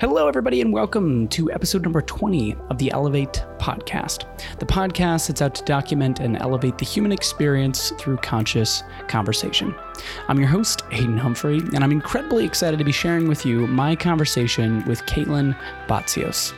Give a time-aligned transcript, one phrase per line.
[0.00, 4.26] Hello, everybody, and welcome to episode number 20 of the Elevate podcast.
[4.58, 9.72] The podcast sets out to document and elevate the human experience through conscious conversation.
[10.26, 13.94] I'm your host, Hayden Humphrey, and I'm incredibly excited to be sharing with you my
[13.94, 16.52] conversation with Caitlin Batzios.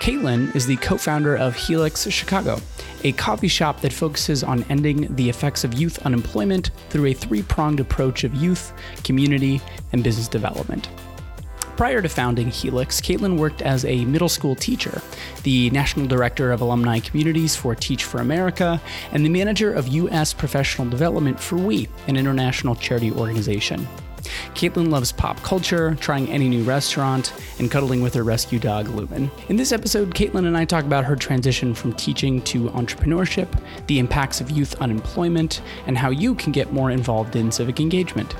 [0.00, 2.58] Caitlin is the co founder of Helix Chicago,
[3.04, 7.42] a coffee shop that focuses on ending the effects of youth unemployment through a three
[7.42, 9.62] pronged approach of youth, community,
[9.92, 10.90] and business development.
[11.76, 15.00] Prior to founding Helix, Caitlin worked as a middle school teacher,
[15.42, 20.34] the national director of alumni communities for Teach for America, and the manager of U.S.
[20.34, 23.88] professional development for We, an international charity organization.
[24.54, 29.30] Caitlin loves pop culture, trying any new restaurant, and cuddling with her rescue dog, Lumen.
[29.48, 33.48] In this episode, Caitlin and I talk about her transition from teaching to entrepreneurship,
[33.86, 38.36] the impacts of youth unemployment, and how you can get more involved in civic engagement.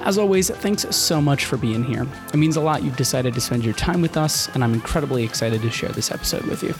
[0.00, 2.06] As always, thanks so much for being here.
[2.32, 5.24] It means a lot you've decided to spend your time with us, and I'm incredibly
[5.24, 6.74] excited to share this episode with you.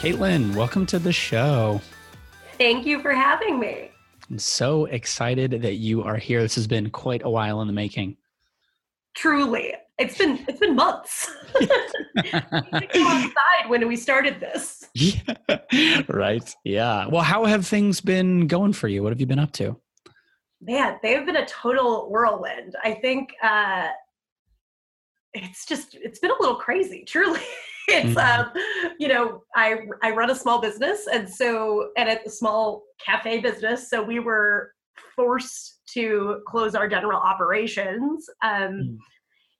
[0.00, 1.80] Caitlin, welcome to the show.
[2.56, 3.90] Thank you for having me.
[4.30, 6.40] I'm so excited that you are here.
[6.40, 8.16] This has been quite a while in the making.
[9.16, 11.30] Truly, it's been it's been months.
[12.16, 14.88] outside when we started this.
[14.94, 15.20] Yeah.
[16.08, 16.54] Right.
[16.64, 17.06] Yeah.
[17.06, 19.02] Well, how have things been going for you?
[19.02, 19.76] What have you been up to?
[20.60, 22.74] Man, they've been a total whirlwind.
[22.82, 23.88] I think uh,
[25.34, 27.04] it's just it's been a little crazy.
[27.04, 27.40] Truly.
[27.88, 28.58] it's mm-hmm.
[28.58, 32.84] um, you know I I run a small business and so and it's a small
[33.04, 34.72] cafe business so we were
[35.16, 38.98] forced to close our general operations um, mm.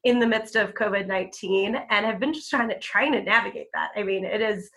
[0.04, 3.68] in the midst of COVID nineteen, and have been just trying to trying to navigate
[3.74, 3.90] that.
[3.96, 4.70] I mean, it is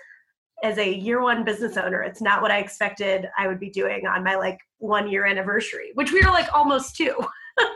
[0.63, 4.05] as a year one business owner, it's not what I expected I would be doing
[4.05, 7.15] on my like one year anniversary, which we are like almost two.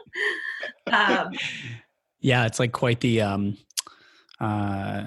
[0.92, 1.32] um,
[2.20, 3.58] yeah, it's like quite the um,
[4.40, 5.06] uh,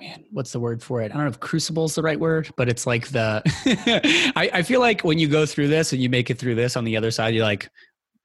[0.00, 1.12] man, what's the word for it?
[1.12, 3.42] I don't know if crucible is the right word, but it's like the,
[4.34, 6.76] I, I feel like when you go through this and you make it through this
[6.76, 7.68] on the other side, you're like,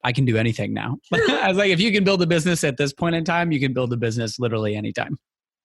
[0.04, 0.98] I can do anything now.
[1.14, 3.60] I was like, if you can build a business at this point in time, you
[3.60, 5.18] can build a business literally anytime.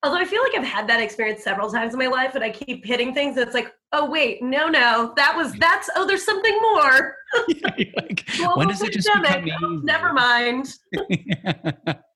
[0.03, 2.51] Although I feel like I've had that experience several times in my life and I
[2.51, 6.59] keep hitting things it's like, oh wait, no, no, that was that's oh there's something
[6.73, 7.17] more.
[7.49, 9.47] yeah, like, when does it just become?
[9.63, 10.75] Oh, never mind.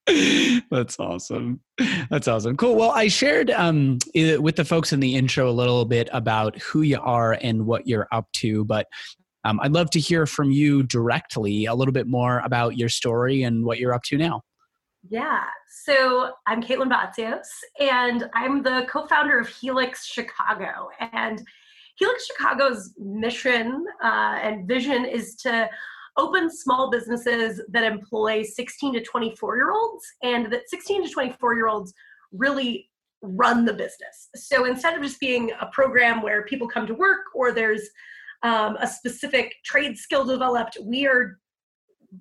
[0.69, 1.61] That's awesome.
[2.09, 2.57] That's awesome.
[2.57, 2.75] Cool.
[2.75, 6.81] Well, I shared um, with the folks in the intro a little bit about who
[6.83, 8.87] you are and what you're up to, but
[9.45, 13.43] um, I'd love to hear from you directly a little bit more about your story
[13.43, 14.41] and what you're up to now.
[15.07, 15.43] Yeah.
[15.83, 17.47] So I'm Caitlin Batzios,
[17.79, 20.89] and I'm the co founder of Helix Chicago.
[21.11, 21.45] And
[21.97, 25.69] Helix Chicago's mission uh, and vision is to
[26.17, 31.55] open small businesses that employ 16 to 24 year olds, and that 16 to 24
[31.55, 31.93] year olds
[32.31, 32.89] really
[33.21, 34.29] run the business.
[34.35, 37.89] So instead of just being a program where people come to work or there's
[38.43, 41.39] um, a specific trade skill developed, we are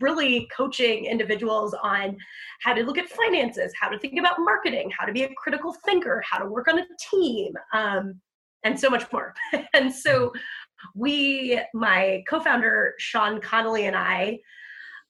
[0.00, 2.16] really coaching individuals on
[2.62, 5.74] how to look at finances, how to think about marketing, how to be a critical
[5.84, 8.20] thinker, how to work on a team, um,
[8.64, 9.34] and so much more.
[9.74, 10.32] and so
[10.94, 14.40] we, my co-founder Sean Connolly and I,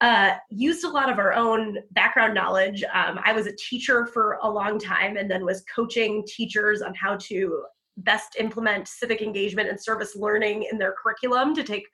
[0.01, 2.83] uh, used a lot of our own background knowledge.
[2.93, 6.95] Um, I was a teacher for a long time and then was coaching teachers on
[6.95, 7.65] how to
[7.99, 11.85] best implement civic engagement and service learning in their curriculum to take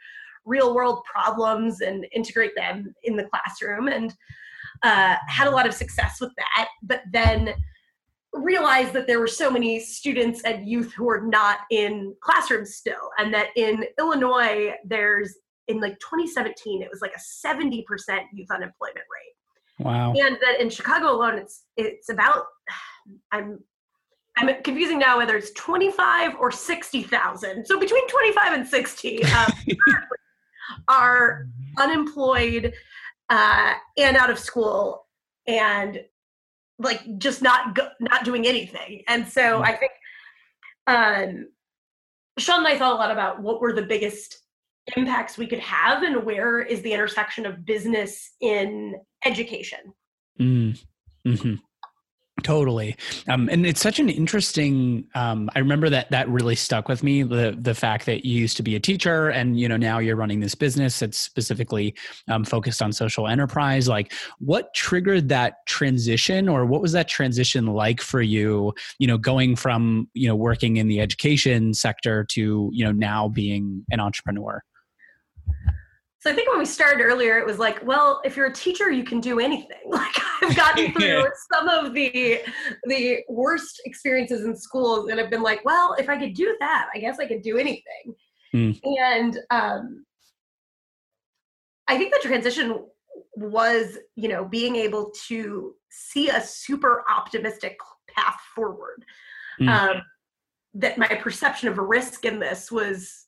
[0.44, 4.14] real world problems and integrate them in the classroom and
[4.82, 7.52] uh, had a lot of success with that but then
[8.32, 13.10] realized that there were so many students and youth who are not in classrooms still
[13.18, 15.34] and that in illinois there's
[15.66, 17.84] in like 2017 it was like a 70%
[18.32, 22.44] youth unemployment rate wow and that in chicago alone it's it's about
[23.32, 23.58] i'm
[24.40, 27.66] I'm confusing now whether it's 25 or 60,000.
[27.66, 29.52] So between 25 and 60 um,
[30.88, 31.46] are
[31.78, 32.72] unemployed
[33.28, 35.06] uh, and out of school
[35.46, 36.00] and
[36.80, 39.02] like just not go- not doing anything.
[39.06, 39.62] And so mm-hmm.
[39.62, 39.92] I think
[40.86, 41.48] um,
[42.38, 44.42] Sean and I thought a lot about what were the biggest
[44.96, 48.94] impacts we could have and where is the intersection of business in
[49.24, 49.92] education.
[50.40, 50.82] Mm.
[51.24, 51.54] hmm
[52.42, 52.96] Totally,
[53.28, 55.04] um, and it's such an interesting.
[55.14, 57.22] Um, I remember that that really stuck with me.
[57.22, 60.16] The the fact that you used to be a teacher, and you know now you're
[60.16, 61.94] running this business that's specifically
[62.28, 63.88] um, focused on social enterprise.
[63.88, 68.72] Like, what triggered that transition, or what was that transition like for you?
[68.98, 73.28] You know, going from you know working in the education sector to you know now
[73.28, 74.62] being an entrepreneur.
[76.20, 78.90] So I think when we started earlier, it was like, well, if you're a teacher,
[78.90, 79.78] you can do anything.
[79.90, 82.40] Like I've gotten through some of the
[82.84, 86.88] the worst experiences in schools, and I've been like, well, if I could do that,
[86.94, 88.14] I guess I could do anything.
[88.54, 88.80] Mm.
[88.84, 90.04] And um,
[91.88, 92.86] I think the transition
[93.34, 97.76] was, you know, being able to see a super optimistic
[98.14, 99.04] path forward.
[99.60, 99.68] Mm.
[99.68, 100.02] Um,
[100.74, 103.26] that my perception of a risk in this was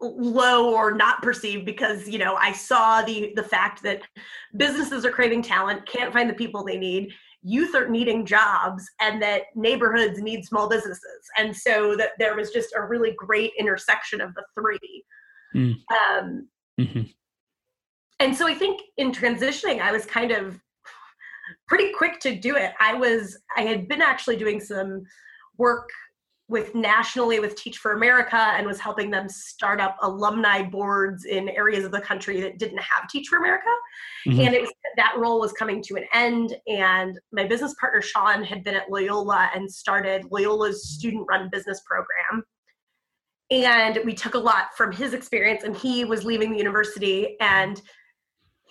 [0.00, 4.02] low or not perceived because you know i saw the the fact that
[4.56, 7.10] businesses are craving talent can't find the people they need
[7.42, 12.50] youth are needing jobs and that neighborhoods need small businesses and so that there was
[12.50, 15.04] just a really great intersection of the three
[15.54, 15.74] mm.
[15.90, 16.46] um,
[16.78, 17.02] mm-hmm.
[18.20, 20.60] and so i think in transitioning i was kind of
[21.68, 25.02] pretty quick to do it i was i had been actually doing some
[25.56, 25.88] work
[26.48, 31.48] with nationally with Teach for America and was helping them start up alumni boards in
[31.48, 33.68] areas of the country that didn't have Teach for America.
[34.26, 34.40] Mm-hmm.
[34.40, 36.56] And it was that role was coming to an end.
[36.68, 41.82] And my business partner Sean had been at Loyola and started Loyola's student run business
[41.84, 42.44] program.
[43.50, 47.80] And we took a lot from his experience, and he was leaving the university and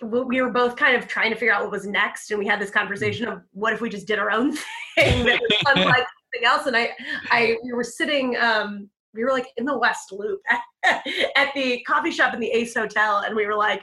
[0.02, 2.60] we were both kind of trying to figure out what was next and we had
[2.60, 4.52] this conversation of what if we just did our own
[4.94, 6.04] thing that was unlike
[6.44, 6.66] else.
[6.66, 6.90] And I,
[7.30, 11.02] I, we were sitting, um, we were like in the West Loop at,
[11.36, 13.82] at the coffee shop in the Ace Hotel, and we were like,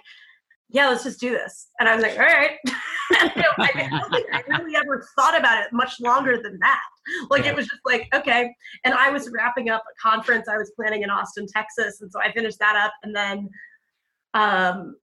[0.73, 1.67] yeah, let's just do this.
[1.79, 2.57] And I was like, all right.
[3.11, 6.81] I, don't think I really ever thought about it much longer than that.
[7.29, 8.51] Like it was just like, okay.
[8.83, 12.01] And I was wrapping up a conference I was planning in Austin, Texas.
[12.01, 12.91] And so I finished that up.
[13.03, 13.49] And then,
[14.33, 14.95] um,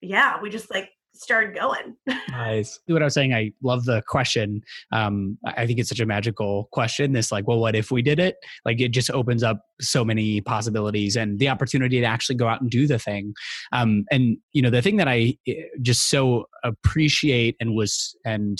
[0.00, 1.96] yeah, we just like started going.
[2.30, 2.78] nice.
[2.86, 4.62] What I was saying, I love the question.
[4.92, 7.12] Um, I think it's such a magical question.
[7.12, 8.36] This like, well, what if we did it?
[8.64, 12.60] Like, it just opens up so many possibilities and the opportunity to actually go out
[12.60, 13.34] and do the thing.
[13.72, 18.58] Um, and you know, the thing that I eh, just so appreciate and was and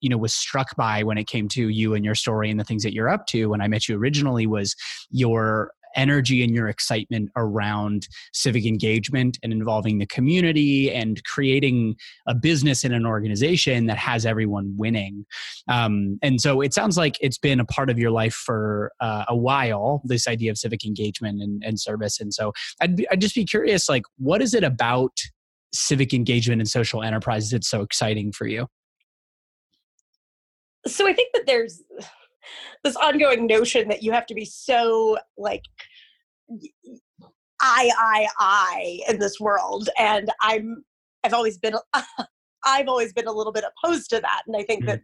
[0.00, 2.64] you know was struck by when it came to you and your story and the
[2.64, 4.76] things that you're up to when i met you originally was
[5.10, 11.96] your energy and your excitement around civic engagement and involving the community and creating
[12.26, 15.26] a business and an organization that has everyone winning.
[15.66, 19.24] Um, and so it sounds like it's been a part of your life for uh,
[19.28, 22.20] a while, this idea of civic engagement and, and service.
[22.20, 25.18] And so I'd, be, I'd just be curious, like, what is it about
[25.74, 28.68] civic engagement and social enterprises that's so exciting for you?
[30.86, 31.82] So I think that there's
[32.84, 35.62] this ongoing notion that you have to be so like
[37.60, 39.88] I, I, I in this world.
[39.98, 40.84] And I'm,
[41.24, 41.74] I've always been,
[42.64, 44.42] I've always been a little bit opposed to that.
[44.46, 44.90] And I think mm-hmm.
[44.90, 45.02] that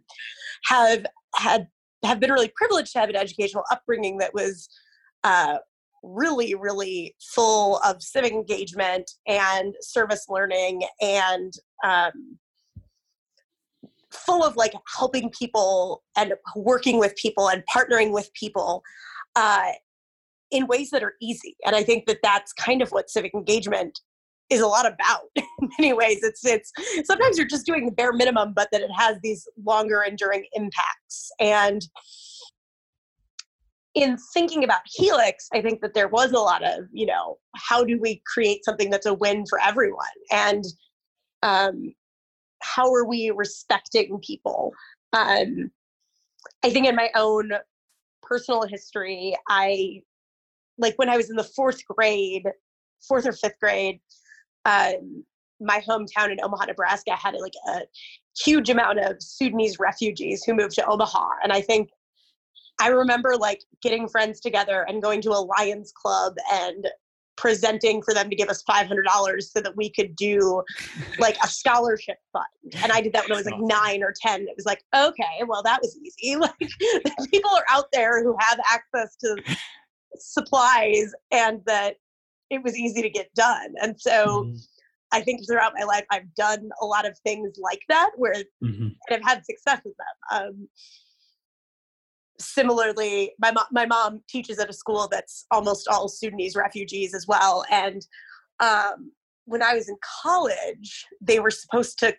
[0.65, 1.05] have
[1.35, 1.67] had,
[2.03, 4.69] have been really privileged to have an educational upbringing that was
[5.23, 5.57] uh,
[6.03, 11.53] really, really full of civic engagement and service learning and
[11.83, 12.37] um,
[14.15, 18.81] full of like helping people and working with people and partnering with people
[19.35, 19.71] uh,
[20.51, 21.55] in ways that are easy.
[21.65, 23.99] And I think that that's kind of what civic engagement
[24.49, 26.19] is a lot about in many ways.
[26.23, 26.71] It's it's
[27.05, 31.31] sometimes you're just doing the bare minimum but that it has these longer enduring impacts.
[31.39, 31.81] And
[33.95, 37.83] in thinking about helix i think that there was a lot of you know how
[37.83, 40.05] do we create something that's a win for everyone?
[40.31, 40.63] And
[41.43, 41.93] um,
[42.73, 44.71] how are we respecting people
[45.13, 45.71] um,
[46.63, 47.51] i think in my own
[48.21, 50.01] personal history i
[50.77, 52.47] like when I was in the fourth grade,
[53.07, 53.99] fourth or fifth grade,
[54.65, 55.23] um,
[55.61, 57.81] my hometown in Omaha, Nebraska had like a
[58.43, 61.29] huge amount of Sudanese refugees who moved to Omaha.
[61.43, 61.89] And I think
[62.81, 66.87] I remember like getting friends together and going to a Lions Club and
[67.37, 70.63] presenting for them to give us $500 so that we could do
[71.19, 72.45] like a scholarship fund.
[72.83, 74.41] And I did that when I was like nine or 10.
[74.43, 76.37] It was like, okay, well, that was easy.
[76.45, 79.35] Like people are out there who have access to
[80.17, 81.95] supplies and that
[82.49, 83.73] it was easy to get done.
[83.81, 84.55] And so mm-hmm.
[85.11, 88.87] I think throughout my life, I've done a lot of things like that where mm-hmm.
[88.87, 90.41] and I've had success with them.
[90.41, 90.67] Um,
[92.39, 97.27] similarly, my, mo- my mom teaches at a school that's almost all Sudanese refugees as
[97.27, 97.65] well.
[97.71, 98.05] And
[98.59, 99.11] um,
[99.45, 102.15] when I was in college, they were supposed to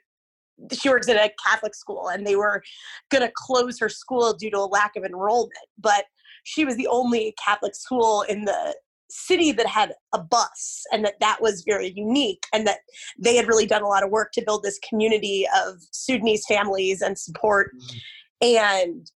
[0.73, 2.63] she works at a Catholic school and they were
[3.11, 5.53] going to close her school due to a lack of enrollment.
[5.79, 6.07] But
[6.45, 8.75] she was the only Catholic school in the
[9.09, 12.79] city that had a bus and that that was very unique and that
[13.19, 17.03] they had really done a lot of work to build this community of Sudanese families
[17.03, 17.71] and support.
[17.77, 18.57] Mm-hmm.
[18.59, 19.11] And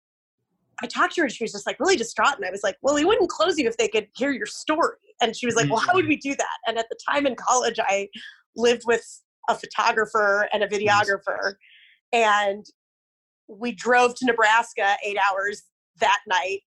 [0.82, 2.36] I talked to her and she was just like really distraught.
[2.36, 4.96] And I was like, well, we wouldn't close you if they could hear your story.
[5.20, 6.10] And she was like, well, how would mm-hmm.
[6.10, 6.58] we do that?
[6.66, 8.08] And at the time in college, I
[8.56, 9.04] lived with
[9.48, 11.54] a photographer and a videographer.
[12.12, 12.64] And
[13.48, 15.62] we drove to Nebraska eight hours
[15.98, 16.60] that night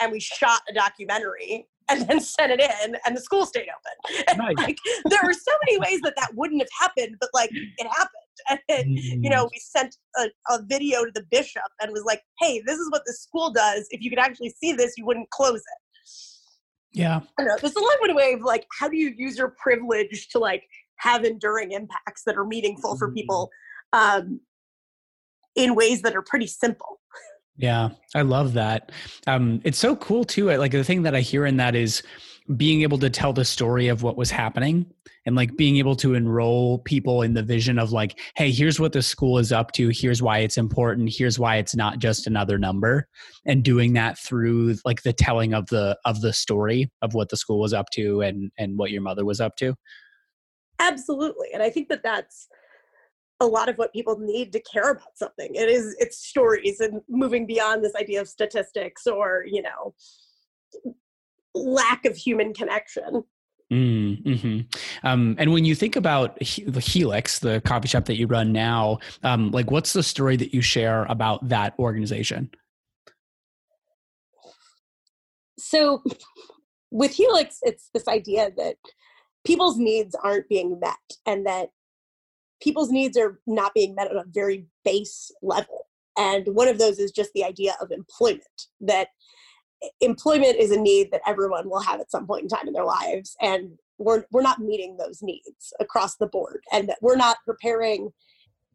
[0.00, 4.24] and we shot a documentary and then sent it in and the school stayed open.
[4.28, 4.54] And nice.
[4.56, 4.78] like
[5.10, 8.10] there were so many ways that that wouldn't have happened, but like it happened.
[8.68, 9.22] And mm.
[9.22, 9.50] you know, mm.
[9.52, 13.02] we sent a, a, video to the bishop and was like, "Hey, this is what
[13.06, 13.86] the school does.
[13.90, 15.84] If you could actually see this, you wouldn't close it."
[16.92, 17.20] Yeah.
[17.38, 17.56] I don't know.
[17.60, 20.64] There's a long way of like, how do you use your privilege to like
[20.96, 23.50] have enduring impacts that are meaningful for people
[23.94, 23.98] mm.
[23.98, 24.40] um,
[25.54, 27.00] in ways that are pretty simple.
[27.56, 28.90] Yeah, I love that.
[29.26, 30.46] Um, it's so cool too.
[30.46, 32.02] Like the thing that I hear in that is
[32.56, 34.86] being able to tell the story of what was happening
[35.24, 38.92] and like being able to enroll people in the vision of like hey here's what
[38.92, 42.58] the school is up to here's why it's important here's why it's not just another
[42.58, 43.08] number
[43.46, 47.36] and doing that through like the telling of the of the story of what the
[47.36, 49.74] school was up to and and what your mother was up to
[50.80, 52.48] absolutely and i think that that's
[53.40, 55.54] a lot of what people need to care about something.
[55.54, 59.94] It is it's stories and moving beyond this idea of statistics or you know
[61.54, 63.24] lack of human connection.
[63.72, 64.60] Mm, hmm
[65.08, 68.98] um, and when you think about the Helix, the coffee shop that you run now,
[69.22, 72.50] um, like what's the story that you share about that organization?
[75.58, 76.02] So,
[76.90, 78.76] with Helix, it's this idea that
[79.44, 81.70] people's needs aren't being met and that
[82.60, 85.86] people's needs are not being met on a very base level.
[86.16, 89.08] And one of those is just the idea of employment, that
[90.00, 92.84] employment is a need that everyone will have at some point in time in their
[92.84, 93.36] lives.
[93.40, 96.62] And we're, we're not meeting those needs across the board.
[96.72, 98.10] And that we're not preparing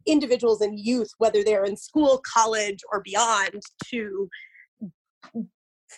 [0.05, 4.29] individuals and youth, whether they're in school, college, or beyond, to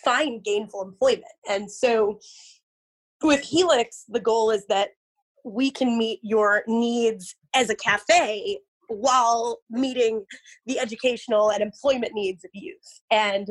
[0.03, 1.25] find gainful employment.
[1.49, 2.19] And so
[3.21, 4.89] with Helix, the goal is that
[5.43, 10.25] we can meet your needs as a cafe while meeting
[10.65, 13.01] the educational and employment needs of youth.
[13.09, 13.47] And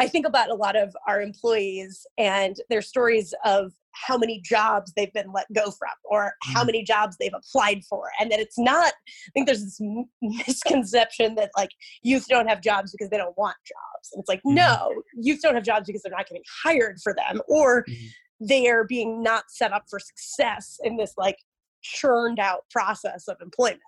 [0.00, 4.92] I think about a lot of our employees and their stories of how many jobs
[4.94, 6.66] they've been let go from or how mm.
[6.66, 9.80] many jobs they've applied for and that it's not i think there's this
[10.22, 11.70] misconception that like
[12.02, 14.54] youth don't have jobs because they don't want jobs and it's like mm-hmm.
[14.54, 18.06] no youth don't have jobs because they're not getting hired for them or mm-hmm
[18.40, 21.36] they are being not set up for success in this like
[21.82, 23.80] churned out process of employment.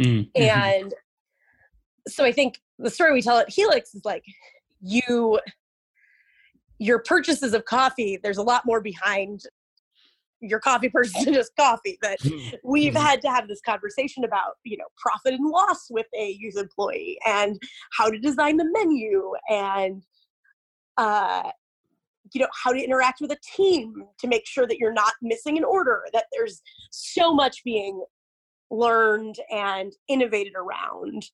[0.00, 0.42] Mm-hmm.
[0.42, 0.94] And
[2.08, 4.24] so I think the story we tell at Helix is like
[4.80, 5.38] you
[6.78, 9.42] your purchases of coffee, there's a lot more behind
[10.40, 11.98] your coffee purchase than just coffee.
[12.02, 12.56] That mm-hmm.
[12.64, 13.02] we've mm-hmm.
[13.02, 17.18] had to have this conversation about, you know, profit and loss with a youth employee
[17.26, 17.60] and
[17.96, 20.02] how to design the menu and
[20.98, 21.50] uh
[22.34, 25.58] you know how to interact with a team to make sure that you're not missing
[25.58, 28.02] an order that there's so much being
[28.70, 31.26] learned and innovated around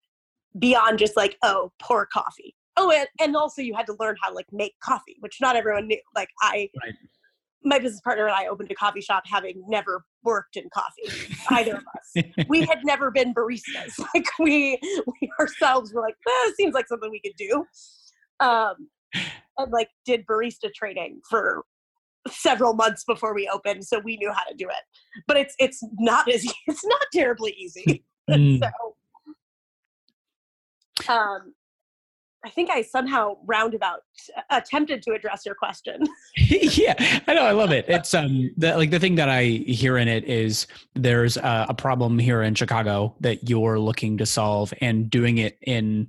[0.58, 2.54] beyond just like oh pour coffee.
[2.76, 5.56] Oh and, and also you had to learn how to like make coffee which not
[5.56, 6.00] everyone knew.
[6.14, 6.94] Like i right.
[7.64, 11.76] my business partner and i opened a coffee shop having never worked in coffee either
[11.76, 12.24] of us.
[12.48, 13.98] We had never been baristas.
[14.14, 17.64] Like we we ourselves were like eh, seems like something we could do.
[18.40, 21.64] Um and like did barista training for
[22.28, 24.84] several months before we opened so we knew how to do it
[25.26, 28.60] but it's it's not as it's not terribly easy mm.
[28.60, 28.68] so
[31.12, 31.54] um
[32.44, 34.00] I think I somehow roundabout
[34.50, 36.00] attempted to address your question.
[36.36, 36.94] yeah,
[37.26, 37.42] I know.
[37.42, 37.84] I love it.
[37.88, 41.74] It's um the, like the thing that I hear in it is there's a, a
[41.74, 46.08] problem here in Chicago that you're looking to solve and doing it in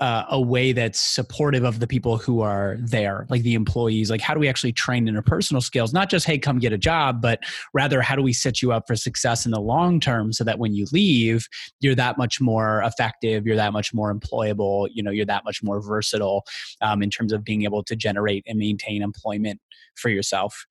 [0.00, 4.10] uh, a way that's supportive of the people who are there, like the employees.
[4.10, 5.92] Like, how do we actually train interpersonal skills?
[5.92, 7.40] Not just, hey, come get a job, but
[7.74, 10.58] rather, how do we set you up for success in the long term so that
[10.58, 11.46] when you leave,
[11.80, 15.62] you're that much more effective, you're that much more employable, you know, you're that much
[15.62, 16.44] more versatile
[16.80, 19.60] um, in terms of being able to generate and maintain employment
[19.96, 20.64] for yourself.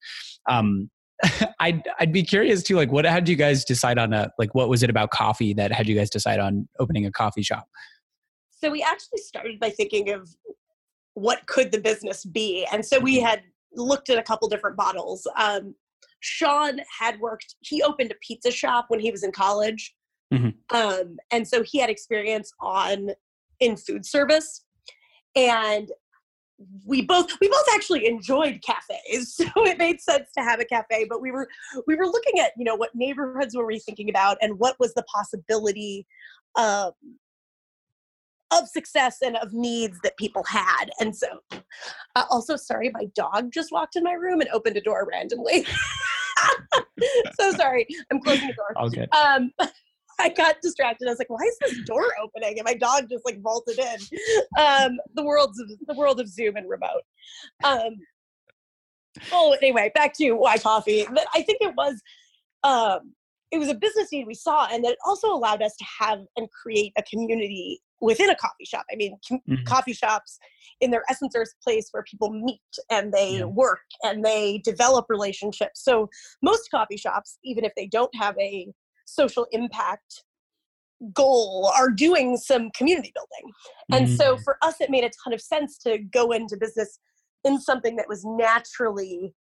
[0.49, 0.89] Um,
[1.59, 2.77] I'd I'd be curious too.
[2.77, 4.55] Like, what had you guys decide on a like?
[4.55, 7.67] What was it about coffee that had you guys decide on opening a coffee shop?
[8.61, 10.29] So we actually started by thinking of
[11.13, 13.27] what could the business be, and so we mm-hmm.
[13.27, 15.27] had looked at a couple different models.
[15.37, 15.75] Um,
[16.19, 19.95] Sean had worked; he opened a pizza shop when he was in college,
[20.33, 20.75] Mm-hmm.
[20.75, 23.11] Um, and so he had experience on
[23.59, 24.63] in food service,
[25.35, 25.89] and
[26.85, 31.05] we both we both actually enjoyed cafes so it made sense to have a cafe
[31.09, 31.47] but we were
[31.87, 34.93] we were looking at you know what neighborhoods were we thinking about and what was
[34.93, 36.05] the possibility
[36.57, 36.91] um,
[38.51, 40.85] of success and of needs that people had.
[40.99, 41.27] And so,
[42.15, 45.65] uh, also, sorry, my dog just walked in my room and opened a door randomly.
[47.39, 48.89] so sorry, I'm closing the door.
[48.89, 49.13] Good.
[49.13, 49.51] Um,
[50.21, 51.07] I got distracted.
[51.07, 53.97] I was like, "Why is this door opening?" And my dog just like vaulted in.
[54.59, 57.03] Um, the world's of, the world of Zoom and remote.
[57.63, 57.95] Um,
[59.31, 61.05] oh, anyway, back to why coffee.
[61.09, 62.01] But I think it was
[62.63, 63.13] um,
[63.51, 66.19] it was a business need we saw, and that it also allowed us to have
[66.35, 68.85] and create a community within a coffee shop.
[68.91, 69.63] I mean, mm-hmm.
[69.65, 70.39] coffee shops,
[70.81, 73.45] in their essence, are a place where people meet and they yeah.
[73.45, 75.83] work and they develop relationships.
[75.83, 76.09] So
[76.41, 78.67] most coffee shops, even if they don't have a
[79.05, 80.23] social impact
[81.13, 83.53] goal, are doing some community building.
[83.91, 84.15] And mm-hmm.
[84.15, 86.99] so for us, it made a ton of sense to go into business
[87.43, 89.33] in something that was naturally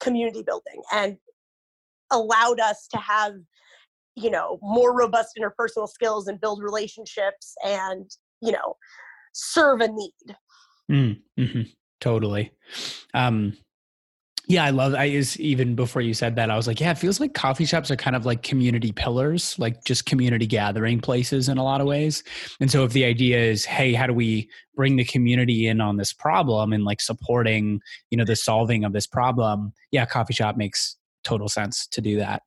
[0.00, 1.16] community building and
[2.10, 3.34] allowed us to have
[4.14, 8.76] you know more robust interpersonal skills and build relationships and you know
[9.32, 10.36] serve a need.
[10.90, 11.62] Mm, mm-hmm.
[12.00, 12.52] totally.
[13.14, 13.54] Um
[14.48, 16.98] yeah i love i is even before you said that i was like yeah it
[16.98, 21.48] feels like coffee shops are kind of like community pillars like just community gathering places
[21.48, 22.24] in a lot of ways.
[22.60, 25.96] And so if the idea is hey how do we bring the community in on
[25.96, 30.56] this problem and like supporting you know the solving of this problem yeah coffee shop
[30.56, 32.42] makes total sense to do that.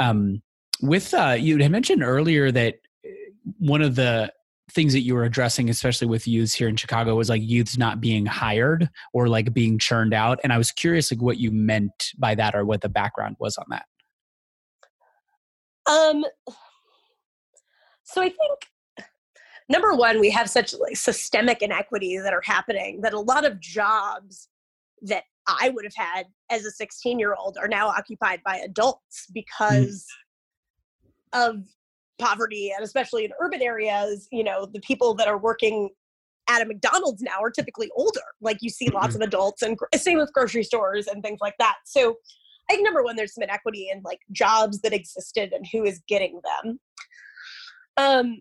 [0.00, 0.42] Um
[0.80, 3.10] with uh, you had mentioned earlier that uh,
[3.58, 4.32] one of the
[4.72, 8.00] things that you were addressing especially with youths here in chicago was like youths not
[8.00, 12.12] being hired or like being churned out and i was curious like what you meant
[12.18, 13.84] by that or what the background was on that
[15.86, 16.24] um
[18.04, 19.06] so i think
[19.68, 23.60] number one we have such like systemic inequities that are happening that a lot of
[23.60, 24.48] jobs
[25.02, 29.26] that i would have had as a 16 year old are now occupied by adults
[29.30, 29.34] mm.
[29.34, 30.23] because mm
[31.34, 31.64] of
[32.18, 35.90] poverty and especially in urban areas you know the people that are working
[36.48, 39.22] at a mcdonald's now are typically older like you see lots mm-hmm.
[39.22, 42.14] of adults and same with grocery stores and things like that so
[42.70, 46.00] i think number one there's some inequity in like jobs that existed and who is
[46.08, 46.78] getting them
[47.96, 48.38] um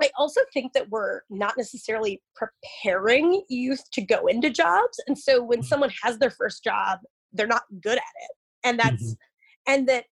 [0.00, 5.00] I also think that we're not necessarily preparing youth to go into jobs.
[5.08, 5.66] And so when mm-hmm.
[5.66, 7.00] someone has their first job,
[7.32, 8.30] they're not good at it.
[8.62, 9.27] And that's mm-hmm
[9.68, 10.06] and that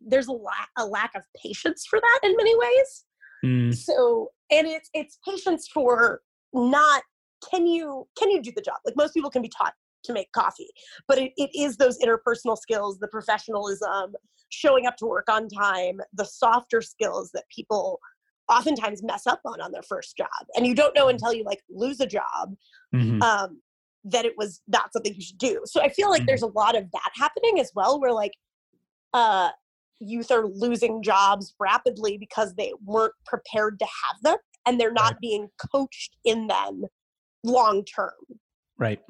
[0.00, 3.04] there's a, lack a lack of patience for that in many ways
[3.44, 3.74] mm.
[3.74, 6.22] so and it's it's patience for
[6.52, 7.02] not
[7.48, 10.30] can you can you do the job like most people can be taught to make
[10.32, 10.70] coffee
[11.06, 14.14] but it, it is those interpersonal skills the professionalism
[14.48, 18.00] showing up to work on time the softer skills that people
[18.48, 21.10] oftentimes mess up on on their first job and you don't know mm-hmm.
[21.10, 22.54] until you like lose a job
[22.94, 23.22] mm-hmm.
[23.22, 23.60] um,
[24.04, 26.26] that it was not something you should do so i feel like mm-hmm.
[26.26, 28.32] there's a lot of that happening as well where like
[29.12, 29.50] uh,
[30.00, 35.12] youth are losing jobs rapidly because they weren't prepared to have them and they're not
[35.12, 35.20] right.
[35.20, 36.84] being coached in them
[37.44, 38.10] long term.
[38.78, 39.00] Right.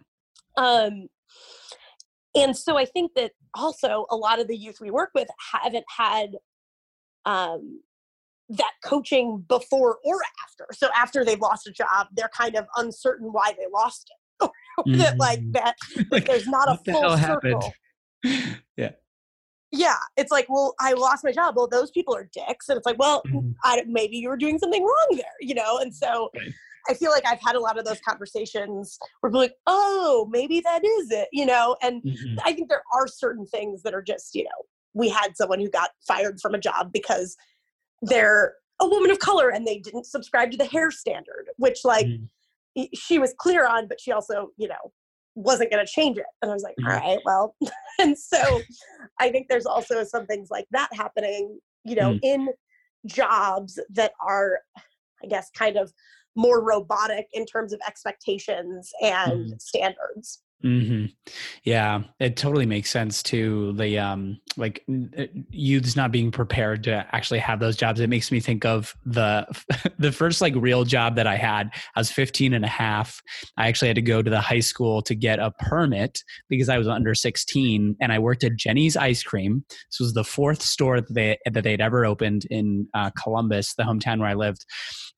[0.57, 1.09] Um,
[2.35, 5.85] and so I think that also a lot of the youth we work with haven't
[5.97, 6.37] had
[7.25, 7.81] um,
[8.49, 10.67] that coaching before or after.
[10.73, 14.51] So after they've lost a job, they're kind of uncertain why they lost it.
[14.99, 15.53] that like mm-hmm.
[15.53, 15.77] that
[16.11, 17.73] like, there's not a full circle.
[18.77, 18.91] yeah
[19.73, 22.87] yeah it's like well i lost my job well those people are dicks and it's
[22.87, 23.51] like well mm-hmm.
[23.65, 26.53] I, maybe you were doing something wrong there you know and so right.
[26.89, 30.61] i feel like i've had a lot of those conversations where people like oh maybe
[30.61, 32.37] that is it you know and mm-hmm.
[32.45, 34.51] i think there are certain things that are just you know
[34.95, 37.35] we had someone who got fired from a job because
[38.03, 42.07] they're a woman of color and they didn't subscribe to the hair standard which like
[42.07, 42.83] mm-hmm.
[42.95, 44.93] she was clear on but she also you know
[45.35, 46.27] wasn't going to change it.
[46.41, 47.57] And I was like, all right, well.
[47.99, 48.61] and so
[49.21, 52.21] I think there's also some things like that happening, you know, mm.
[52.23, 52.49] in
[53.07, 54.61] jobs that are,
[55.23, 55.93] I guess, kind of
[56.37, 59.63] more robotic in terms of expectations and mm.
[59.63, 60.43] standards.
[60.65, 61.07] Mm-hmm.
[61.65, 64.85] Yeah, it totally makes sense to the um like
[65.19, 67.99] uh, youths not being prepared to actually have those jobs.
[67.99, 69.47] It makes me think of the
[69.99, 71.71] the first like real job that I had.
[71.97, 73.21] I was 15 and a half.
[73.57, 76.79] I actually had to go to the high school to get a permit because I
[76.79, 79.65] was under 16 and I worked at Jeni's Ice Cream.
[79.69, 83.83] This was the fourth store that they that they'd ever opened in uh, Columbus, the
[83.83, 84.65] hometown where I lived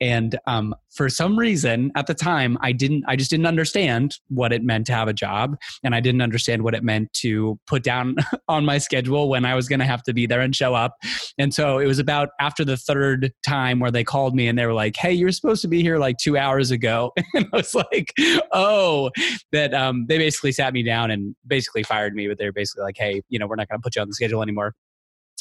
[0.04, 4.52] and um, for some reason at the time i didn't i just didn't understand what
[4.52, 5.56] it meant to have a job.
[5.82, 8.16] And i didn't understand what it meant to put down
[8.48, 10.96] on my schedule when i was going to have to be there and show up.
[11.38, 14.66] And so it was about after the third time where they called me and they
[14.66, 17.12] were like hey you're supposed to be here like two hours ago.
[17.34, 18.12] And i was like
[18.52, 19.10] oh
[19.50, 22.96] that um, they basically sat me down and basically fired me but they're basically like
[22.96, 24.74] hey you know we're not going to put you on the schedule anymore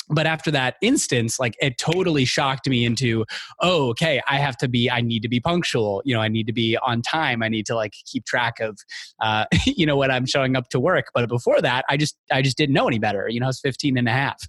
[0.09, 3.25] but after that instance like it totally shocked me into
[3.61, 6.47] oh okay i have to be i need to be punctual you know i need
[6.47, 8.77] to be on time i need to like keep track of
[9.21, 11.05] uh, you know when i'm showing up to work.
[11.13, 13.59] But before that i just i just didn't know any better you know i was
[13.59, 14.47] 15 and a half.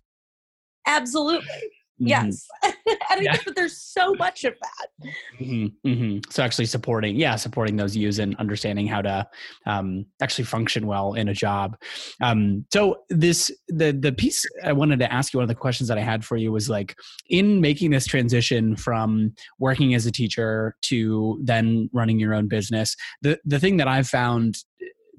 [0.87, 2.09] Absolutely Mm-hmm.
[2.09, 2.49] Yes.
[2.65, 3.33] and yeah.
[3.33, 5.11] I think that there's so much of that.
[5.41, 5.89] Mm-hmm.
[5.89, 6.31] Mm-hmm.
[6.31, 9.27] So actually supporting, yeah, supporting those youths and understanding how to
[9.67, 11.77] um, actually function well in a job.
[12.21, 15.89] Um, so this, the, the piece I wanted to ask you, one of the questions
[15.89, 16.97] that I had for you was like,
[17.31, 22.97] in making this transition from working as a teacher to then running your own business,
[23.23, 24.59] the, the thing that I've found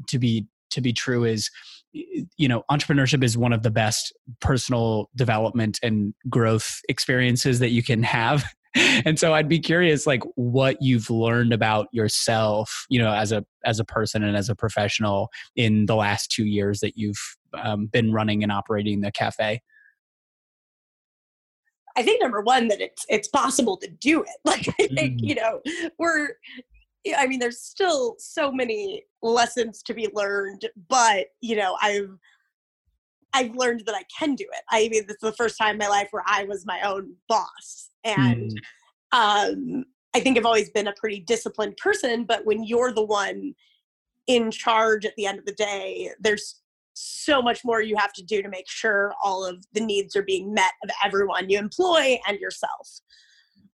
[0.08, 1.50] to be, to be true is
[2.38, 7.82] you know entrepreneurship is one of the best personal development and growth experiences that you
[7.82, 8.44] can have
[9.06, 13.46] and so i'd be curious like what you've learned about yourself you know as a
[13.64, 17.88] as a person and as a professional in the last two years that you've um,
[17.88, 19.62] been running and operating the cafe
[21.98, 24.30] I think number one that it's it's possible to do it.
[24.44, 25.30] Like I think mm.
[25.30, 25.62] you know
[25.98, 26.32] we're
[27.18, 32.10] I mean, there's still so many lessons to be learned, but you know, I've
[33.34, 34.62] I've learned that I can do it.
[34.70, 37.14] I mean, this is the first time in my life where I was my own
[37.28, 38.52] boss, and
[39.14, 39.50] mm.
[39.52, 42.24] um, I think I've always been a pretty disciplined person.
[42.24, 43.54] But when you're the one
[44.28, 46.62] in charge at the end of the day, there's
[46.96, 50.24] so much more you have to do to make sure all of the needs are
[50.24, 53.02] being met of everyone you employ and yourself.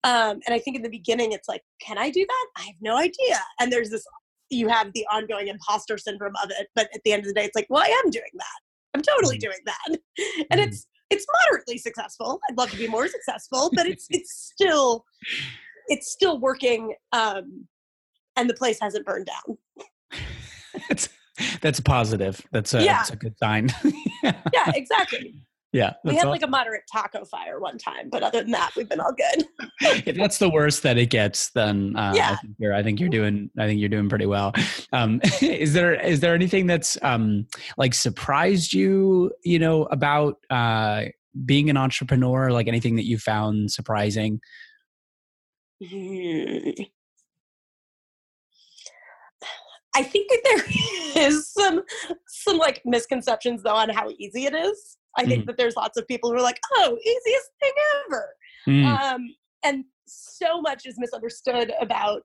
[0.03, 2.47] Um, and I think in the beginning, it's like, can I do that?
[2.57, 3.39] I have no idea.
[3.59, 4.05] And there's this,
[4.49, 6.67] you have the ongoing imposter syndrome of it.
[6.75, 8.59] But at the end of the day, it's like, well, I am doing that.
[8.93, 9.49] I'm totally mm-hmm.
[9.49, 9.99] doing that.
[10.51, 10.69] And mm-hmm.
[10.69, 12.39] it's, it's moderately successful.
[12.49, 15.05] I'd love to be more successful, but it's, it's still,
[15.87, 16.93] it's still working.
[17.11, 17.67] Um,
[18.35, 19.57] and the place hasn't burned down.
[20.87, 21.09] that's,
[21.61, 22.45] that's positive.
[22.51, 22.97] That's a, yeah.
[22.97, 23.69] that's a good sign.
[24.23, 25.35] yeah, exactly.
[25.71, 25.93] Yeah.
[26.03, 26.31] We had all.
[26.31, 29.45] like a moderate taco fire one time, but other than that, we've been all good.
[30.07, 32.31] if that's the worst that it gets, then uh, yeah.
[32.31, 34.51] I think you're I think you're doing I think you're doing pretty well.
[34.93, 37.45] Um, is there is there anything that's um,
[37.77, 41.05] like surprised you, you know, about uh,
[41.45, 44.39] being an entrepreneur, like anything that you found surprising?
[45.83, 46.71] Hmm.
[49.95, 51.83] I think that there is some
[52.27, 54.97] some like misconceptions though on how easy it is.
[55.17, 55.47] I think mm.
[55.47, 57.71] that there's lots of people who are like, oh, easiest thing
[58.05, 58.29] ever.
[58.67, 58.85] Mm.
[58.85, 62.21] Um, and so much is misunderstood about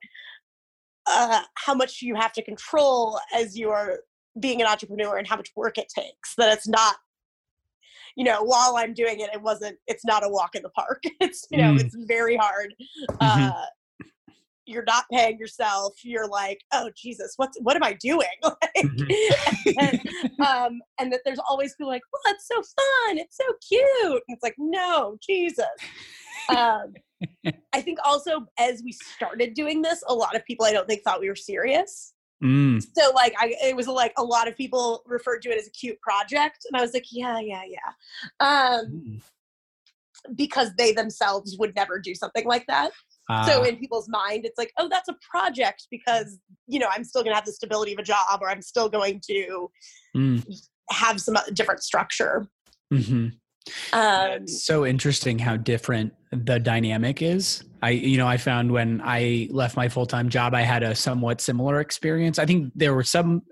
[1.07, 4.01] uh, how much you have to control as you are
[4.41, 6.35] being an entrepreneur and how much work it takes.
[6.37, 6.97] That it's not,
[8.17, 11.03] you know, while I'm doing it, it wasn't, it's not a walk in the park.
[11.21, 11.81] It's, you know, mm.
[11.81, 12.75] it's very hard.
[13.11, 13.51] Mm-hmm.
[14.67, 19.71] You're not paying yourself you're like oh jesus what what am i doing like, mm-hmm.
[19.79, 20.01] and,
[20.47, 24.35] um, and that there's always people like well it's so fun it's so cute and
[24.37, 25.65] it's like no jesus
[26.49, 26.95] um,
[27.73, 31.03] i think also as we started doing this a lot of people i don't think
[31.03, 32.85] thought we were serious Mm.
[32.95, 35.71] So like I it was like a lot of people referred to it as a
[35.71, 37.91] cute project and I was like yeah yeah yeah
[38.41, 39.23] um mm.
[40.35, 42.93] because they themselves would never do something like that
[43.31, 47.05] uh, so in people's mind, it's like, oh, that's a project because you know I'm
[47.05, 49.69] still going to have the stability of a job, or I'm still going to
[50.17, 50.57] mm.
[50.91, 52.47] have some different structure.
[52.93, 53.29] Mm-hmm.
[53.99, 57.65] Um, it's so interesting how different the dynamic is.
[57.85, 60.95] I, you know, I found when I left my full time job, I had a
[60.95, 62.39] somewhat similar experience.
[62.39, 63.43] I think there were some,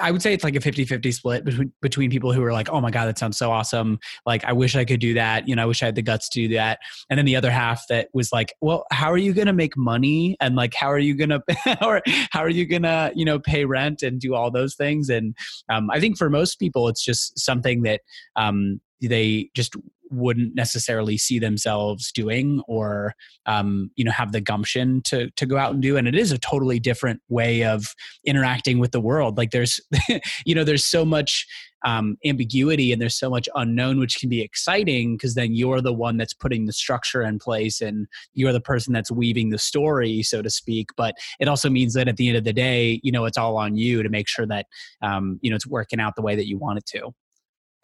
[0.00, 2.70] I would say it's like a 50 50 split between, between people who were like,
[2.70, 3.98] oh my God, that sounds so awesome.
[4.24, 5.46] Like, I wish I could do that.
[5.46, 6.78] You know, I wish I had the guts to do that.
[7.10, 9.76] And then the other half that was like, well, how are you going to make
[9.76, 10.34] money?
[10.40, 11.42] And like, how are you going to,
[11.84, 12.00] or
[12.30, 15.10] how are you going to, you know, pay rent and do all those things?
[15.10, 15.36] And
[15.68, 18.00] um, I think for most people, it's just something that
[18.34, 19.76] um, they just
[20.10, 23.14] wouldn't necessarily see themselves doing or
[23.46, 26.32] um, you know have the gumption to to go out and do and it is
[26.32, 27.94] a totally different way of
[28.24, 29.36] interacting with the world.
[29.36, 29.80] Like there's
[30.46, 31.46] you know there's so much
[31.84, 35.92] um, ambiguity and there's so much unknown which can be exciting because then you're the
[35.92, 40.22] one that's putting the structure in place and you're the person that's weaving the story
[40.22, 40.88] so to speak.
[40.96, 43.56] But it also means that at the end of the day you know it's all
[43.56, 44.66] on you to make sure that
[45.02, 47.12] um, you know it's working out the way that you want it to.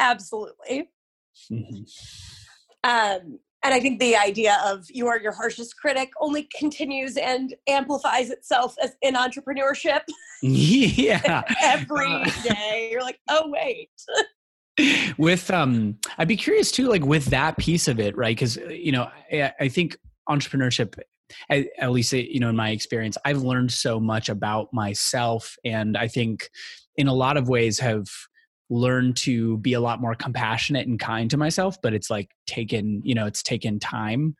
[0.01, 0.89] Absolutely
[1.51, 1.83] Mm-hmm.
[2.85, 7.55] Um, and I think the idea of you are your harshest critic only continues and
[7.66, 10.03] amplifies itself as in entrepreneurship.
[10.42, 11.42] Yeah.
[11.62, 12.90] Every uh, day.
[12.92, 13.90] You're like, oh wait.
[15.18, 18.37] with um I'd be curious too, like with that piece of it, right?
[18.37, 19.97] Because you know, I, I think
[20.29, 20.99] entrepreneurship
[21.49, 25.97] at, at, least you know in my experience i've learned so much about myself and
[25.97, 26.49] i think
[26.97, 28.07] in a lot of ways have
[28.70, 33.00] learn to be a lot more compassionate and kind to myself but it's like taken
[33.05, 34.35] you know it's taken time.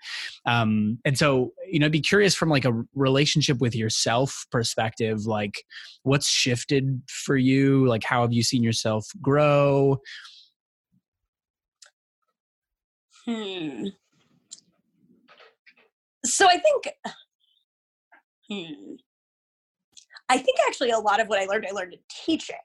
[0.46, 5.64] Um and so you know be curious from like a relationship with yourself perspective like
[6.02, 7.87] what's shifted for you?
[7.87, 10.00] Like how have you seen yourself grow?
[13.26, 13.87] Hmm.
[16.24, 16.88] So i think
[18.50, 18.94] hmm.
[20.28, 22.56] I think actually a lot of what i learned i learned in teaching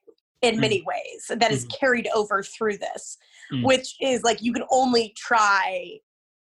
[0.41, 0.61] in mm.
[0.61, 1.79] many ways that is mm.
[1.79, 3.17] carried over through this
[3.51, 3.63] mm.
[3.63, 5.97] which is like you can only try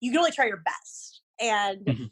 [0.02, 2.04] you can only try your best and mm-hmm.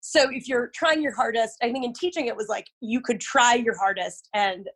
[0.00, 3.20] so if you're trying your hardest i think in teaching it was like you could
[3.20, 4.68] try your hardest and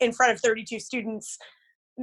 [0.00, 1.38] in front of 32 students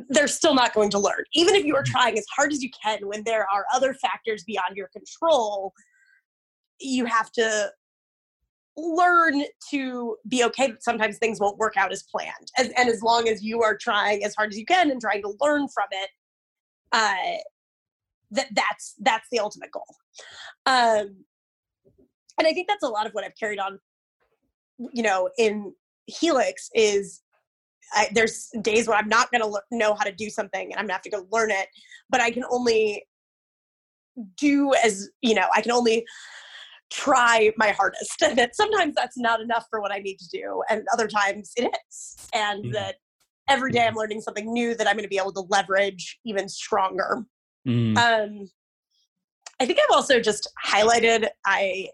[0.09, 1.87] they're still not going to learn even if you are mm.
[1.87, 5.73] trying as hard as you can when there are other factors beyond your control
[6.79, 7.69] you have to
[8.75, 13.03] learn to be okay that sometimes things won't work out as planned as, and as
[13.03, 15.85] long as you are trying as hard as you can and trying to learn from
[15.91, 16.09] it
[16.91, 17.37] uh
[18.31, 19.85] that that's that's the ultimate goal.
[20.65, 21.23] Um
[22.39, 23.79] and i think that's a lot of what i've carried on
[24.91, 25.73] you know in
[26.07, 27.21] helix is
[27.93, 30.73] I, there's days when i'm not going to le- know how to do something and
[30.73, 31.67] i'm going to have to go learn it
[32.09, 33.05] but i can only
[34.37, 36.05] do as you know i can only
[36.91, 40.61] try my hardest and that sometimes that's not enough for what i need to do
[40.69, 42.73] and other times it is and mm-hmm.
[42.73, 42.95] that
[43.49, 43.99] every day i'm mm-hmm.
[43.99, 47.23] learning something new that i'm going to be able to leverage even stronger
[47.67, 47.97] mm.
[47.97, 48.47] um,
[49.59, 51.87] i think i've also just highlighted i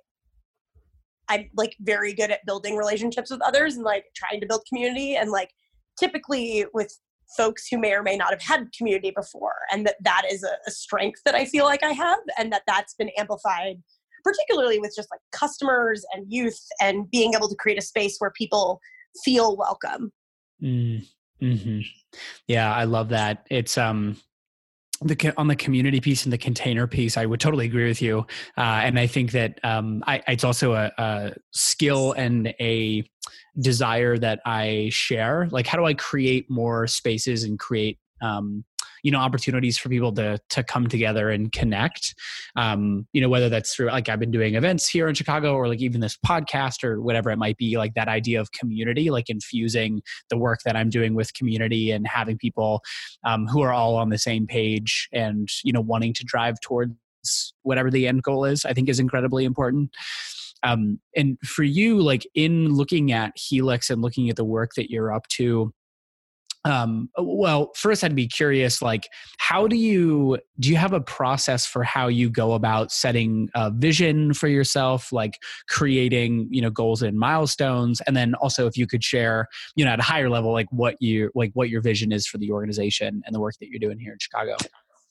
[1.29, 5.15] i'm like very good at building relationships with others and like trying to build community
[5.15, 5.49] and like
[5.97, 6.97] typically with
[7.37, 10.57] folks who may or may not have had community before and that that is a,
[10.67, 13.77] a strength that i feel like i have and that that's been amplified
[14.23, 18.31] particularly with just like customers and youth and being able to create a space where
[18.31, 18.79] people
[19.23, 20.11] feel welcome.
[20.61, 21.05] Mm,
[21.39, 21.79] hmm
[22.47, 23.45] Yeah, I love that.
[23.49, 24.17] It's um
[25.01, 28.25] the on the community piece and the container piece, I would totally agree with you,
[28.57, 33.03] uh, and I think that um, I, it's also a, a, skill and a
[33.61, 35.47] desire that I share.
[35.51, 38.63] Like, how do I create more spaces and create um,
[39.03, 42.15] you know opportunities for people to to come together and connect.
[42.55, 45.67] Um you know whether that's through like i've been doing events here in chicago or
[45.67, 49.29] like even this podcast or whatever it might be like that idea of community like
[49.29, 52.81] infusing the work that i'm doing with community and having people
[53.25, 56.93] um, who are all on the same page and you know wanting to drive towards
[57.63, 59.89] whatever the end goal is i think is incredibly important.
[60.61, 64.89] Um, and for you like in looking at helix and looking at the work that
[64.91, 65.73] you're up to
[66.65, 71.65] um well first i'd be curious like how do you do you have a process
[71.65, 77.01] for how you go about setting a vision for yourself like creating you know goals
[77.01, 78.01] and milestones?
[78.05, 80.95] And then also if you could share you know at a higher level like what
[80.99, 83.97] you like what your vision is for the organization and the work that you're doing
[83.97, 84.55] here in chicago.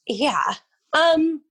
[0.07, 0.53] Yeah
[0.93, 1.41] um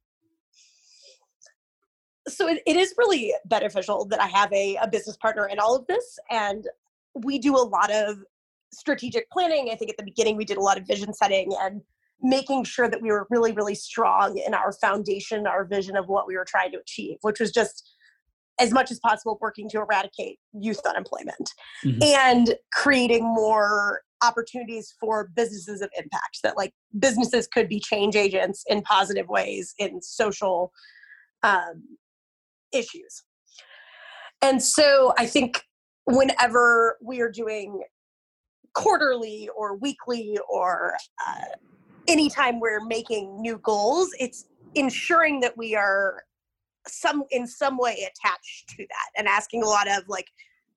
[2.27, 5.77] so it, it is really beneficial that i have a, a business partner in all
[5.77, 6.67] of this and
[7.15, 8.19] we do a lot of
[8.73, 9.71] strategic planning.
[9.73, 11.81] I think at the beginning we did a lot of vision setting and
[12.21, 16.27] making sure that we were really, really strong in our foundation, our vision of what
[16.27, 17.95] we were trying to achieve, which was just
[18.61, 21.53] as much as possible working to eradicate youth unemployment
[21.85, 22.03] mm-hmm.
[22.03, 28.65] and creating more opportunities for businesses of impact that like businesses could be change agents
[28.69, 30.73] in positive ways in social
[31.45, 31.85] um,
[32.73, 33.23] issues
[34.43, 35.63] and so i think
[36.07, 37.81] whenever we are doing
[38.79, 40.95] quarterly or weekly or
[41.27, 41.57] uh,
[42.07, 46.23] anytime we're making new goals it's ensuring that we are
[46.87, 50.27] some in some way attached to that and asking a lot of like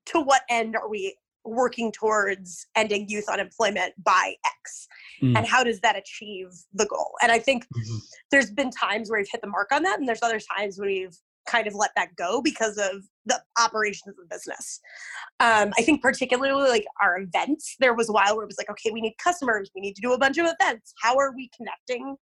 [0.04, 4.88] to what end are we working towards ending youth unemployment by x
[5.22, 5.36] mm.
[5.36, 7.96] and how does that achieve the goal and i think mm-hmm.
[8.32, 10.88] there's been times where we've hit the mark on that and there's other times when
[10.88, 14.80] we've kind of let that go because of the operations of the business.
[15.40, 18.70] Um, I think particularly like our events, there was a while where it was like,
[18.70, 20.92] okay, we need customers, we need to do a bunch of events.
[21.02, 22.16] How are we connecting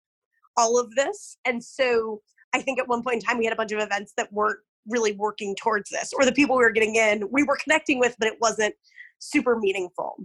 [0.58, 1.38] all of this?
[1.46, 2.22] And so
[2.54, 4.60] I think at one point in time we had a bunch of events that weren't
[4.88, 8.16] really working towards this, or the people we were getting in, we were connecting with,
[8.18, 8.74] but it wasn't
[9.20, 10.16] super meaningful.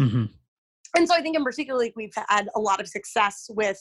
[0.00, 0.24] Mm-hmm.
[0.96, 3.78] And so I think in particular, like, we've had a lot of success with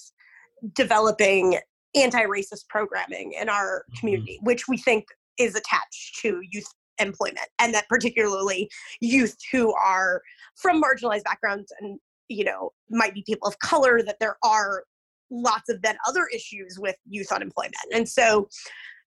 [0.74, 1.60] developing
[1.96, 4.00] anti-racist programming in our Mm-hmm.
[4.00, 5.06] community, which we think
[5.38, 6.68] is attached to youth
[7.00, 8.70] employment, and that particularly
[9.02, 10.22] youth who are
[10.56, 14.84] from marginalized backgrounds and you know might be people of color, that there are
[15.32, 18.48] lots of then other issues with youth unemployment, and so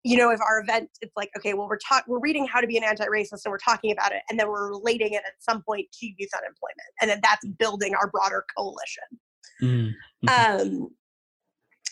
[0.03, 2.67] you know if our event it's like okay well we're talking we're reading how to
[2.67, 5.63] be an anti-racist and we're talking about it and then we're relating it at some
[5.63, 9.05] point to youth unemployment and then that's building our broader coalition
[9.63, 9.93] Mm.
[10.27, 10.61] Mhm.
[10.61, 10.89] um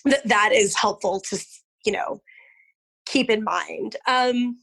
[0.05, 1.39] that that is helpful to
[1.85, 2.21] you know
[3.07, 3.97] keep in mind.
[4.07, 4.59] Um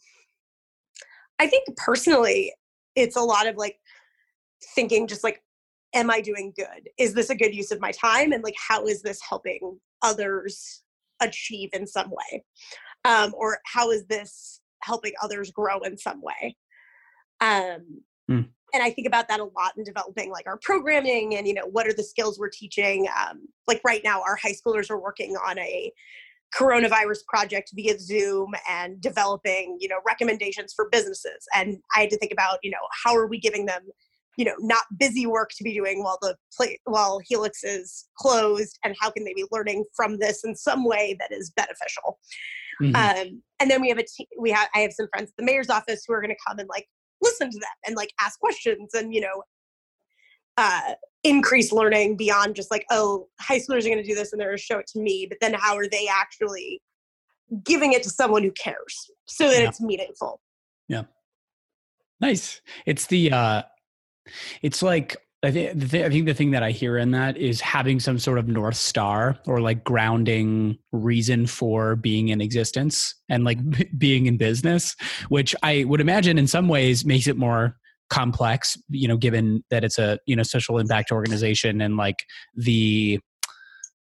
[1.41, 2.54] i think personally
[2.95, 3.78] it's a lot of like
[4.75, 5.41] thinking just like
[5.93, 6.89] am i doing good?
[6.97, 8.32] Is this a good use of my time?
[8.32, 10.84] And like how is this helping others
[11.21, 12.43] achieve in some way?
[13.06, 16.56] Um or how is this helping others grow in some way?
[17.41, 18.41] Um Hmm.
[18.73, 21.65] And i think about that a lot in developing like our programming and you know
[21.65, 25.36] what are the skills we're teaching um like right now our high schoolers are working
[25.47, 25.91] on a
[26.55, 32.17] coronavirus project via zoom and developing you know recommendations for businesses and i had to
[32.17, 33.82] think about you know how are we giving them
[34.38, 38.79] you know not busy work to be doing while the play while helix is closed
[38.84, 42.17] and how can they be learning from this in some way that is beneficial
[42.82, 42.95] Mhm.
[42.95, 45.43] um, and then we have a te- we have I have some friends at the
[45.43, 46.88] mayor's office who are going to come and like
[47.30, 49.44] listen to them and like ask questions and you know
[50.58, 54.39] uh, increase learning beyond just like oh high schoolers are going to do this and
[54.39, 56.82] they're going to show it to me, but then how are they actually
[57.63, 59.70] giving it to someone who cares so that Yeah.
[59.70, 60.42] it's meaningful?
[60.88, 61.04] Yeah.
[62.20, 62.62] Nice.
[62.86, 63.62] It's the uh
[64.62, 67.38] it's like I think the thi- I think the thing that I hear in that
[67.38, 73.15] is having some sort of north star or like grounding reason for being in existence
[73.30, 73.69] and like mm-hmm.
[73.71, 74.95] b- being in business,
[75.30, 77.78] which I would imagine in some ways makes it more
[78.10, 82.25] complex, you know, given that it's a, you know, social impact organization and like
[82.56, 83.19] the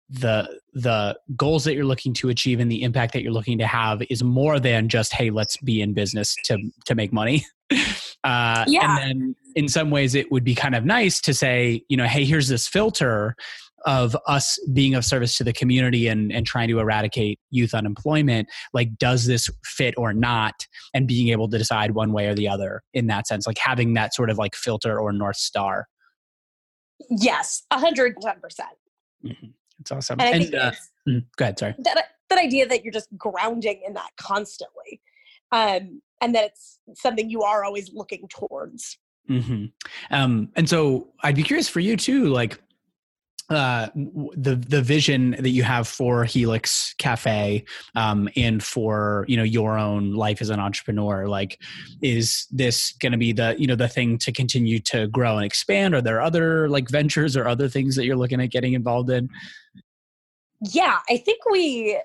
[0.10, 3.66] the the goals that you're looking to achieve and the impact that you're looking to
[3.66, 7.44] have is more than just hey let's be in business to to make money
[8.24, 8.98] uh Yeah.
[8.98, 12.06] and then in some ways it would be kind of nice to say you know
[12.06, 13.36] hey here's this filter
[13.86, 18.48] of us being of service to the community and and trying to eradicate youth unemployment.
[18.74, 20.54] Like does this fit or not?
[20.94, 23.94] And being able to decide one way or the other in that sense like having
[23.96, 25.88] that sort of like filter or north star.
[27.10, 28.70] Yes, hundred ten percent.
[29.80, 30.20] it's awesome.
[30.22, 30.72] And and uh,
[31.08, 31.76] mm, go ahead sorry.
[31.80, 35.02] that that idea that you're just grounding in that constantly,
[35.54, 38.98] um, and that it's something you are always looking towards.
[39.28, 39.66] hmm
[40.12, 42.60] Um, and so I'd be curious for you too, like
[43.50, 49.44] uh, the the vision that you have for Helix Cafe um, and for you know
[49.44, 51.28] your own life as an entrepreneur.
[51.28, 51.62] Like,
[52.02, 55.46] is this going to be the you know the thing to continue to grow and
[55.46, 55.94] expand?
[55.94, 59.30] Are there other like ventures or other things that you're looking at getting involved in?
[60.62, 62.00] Yeah, I think we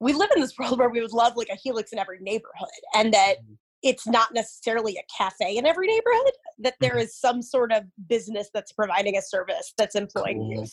[0.00, 2.68] we live in this world where we would love like a helix in every neighborhood,
[2.94, 3.36] and that
[3.82, 6.32] it's not necessarily a cafe in every neighborhood.
[6.58, 7.08] That there Mhm.
[7.10, 10.52] some sort of business that's providing a service that's employing Cool.
[10.62, 10.72] youth.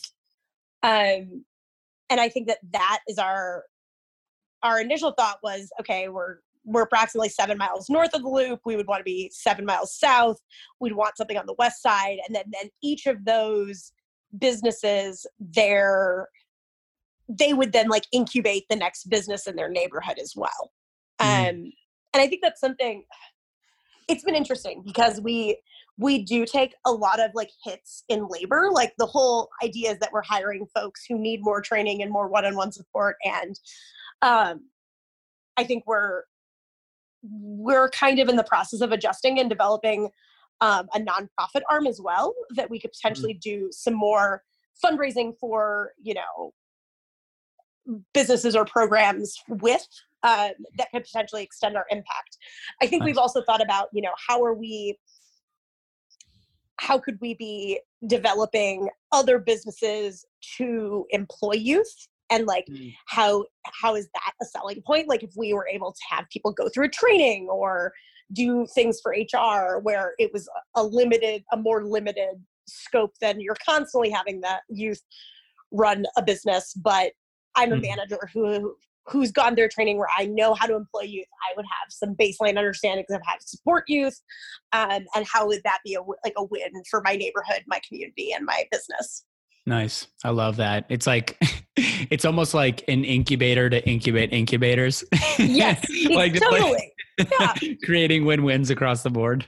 [0.82, 1.44] Um,
[2.10, 3.64] and I think that that is our
[4.62, 8.60] our initial thought was okay, we're we're approximately seven miles north of the loop.
[8.64, 10.40] We would want to be seven miles south.
[10.80, 13.92] We'd want something on the west side, and then then each of those
[14.38, 16.28] businesses, their
[17.28, 20.72] they would then like incubate the next business in their neighborhood as well.
[21.20, 21.48] Mhm.
[21.48, 21.72] Um,
[22.14, 23.04] and I think that's something.
[24.08, 25.60] It's been interesting because we
[25.98, 28.68] we do take a lot of like hits in labor.
[28.70, 32.28] Like the whole idea is that we're hiring folks who need more training and more
[32.28, 33.58] one-on-one support, and
[34.22, 34.68] um,
[35.56, 36.22] I think we're
[37.22, 40.10] we're kind of in the process of adjusting and developing
[40.60, 44.42] um, a nonprofit arm as well that we could potentially do some more
[44.84, 46.52] fundraising for you know
[48.14, 49.86] businesses or programs with
[50.22, 52.36] um, that could potentially extend our impact
[52.82, 53.06] i think Nice.
[53.06, 54.98] we've also thought about you know how are we
[56.78, 60.26] how could we be developing other businesses
[60.58, 62.92] to employ youth and like Mm.
[63.06, 63.44] how
[63.80, 66.68] how is that a selling point like if we were able to have people go
[66.68, 67.92] through a training or
[68.32, 73.56] do things for hr where it was a limited a more limited scope than you're
[73.64, 75.00] constantly having that youth
[75.70, 77.12] run a business but
[77.56, 77.82] i'm a Mhm.
[77.82, 78.76] manager who
[79.08, 82.14] who's gone through training where i know how to employ youth i would have some
[82.14, 84.20] baseline understandings of how to support youth
[84.72, 88.32] um, and how would that be a like a win for my neighborhood my community
[88.32, 89.24] and my business
[89.68, 90.06] Nice.
[90.22, 90.86] I love that.
[90.88, 91.36] It's like
[91.76, 95.02] it's almost like an incubator to incubate incubators.
[95.40, 97.52] yes like, like totally yeah.
[97.84, 99.44] creating win-wins across the board.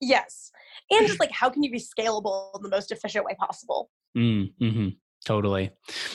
[0.00, 0.52] Yes.
[0.92, 3.90] And just like how can you be scalable in the most efficient way possible?
[4.16, 4.88] Mm, hmm
[5.26, 5.72] Totally.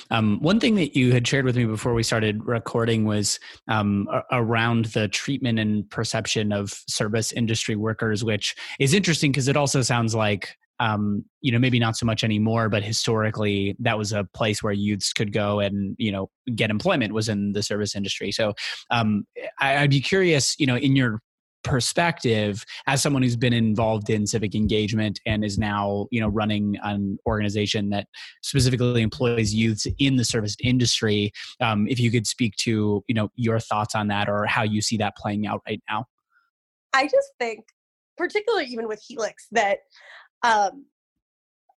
[0.09, 4.07] Um, one thing that you had shared with me before we started recording was um,
[4.31, 9.81] around the treatment and perception of service industry workers, which is interesting because it also
[9.81, 14.23] sounds like um, you know maybe not so much anymore, but historically that was a
[14.33, 18.31] place where youths could go and you know get employment was in the service industry.
[18.31, 18.53] So
[18.91, 19.25] um,
[19.59, 21.19] I, I'd be curious, you know, in your
[21.63, 26.77] perspective as someone who's been involved in civic engagement and is now you know running
[26.83, 28.07] an organization that
[28.41, 33.29] specifically employs youths in the service industry um, if you could speak to you know
[33.35, 36.05] your thoughts on that or how you see that playing out right now
[36.93, 37.63] i just think
[38.17, 39.79] particularly even with helix that
[40.43, 40.85] um,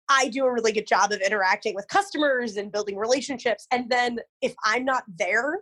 [0.10, 3.66] I do a really good job of interacting with customers and building relationships.
[3.72, 5.60] And then if I'm not there,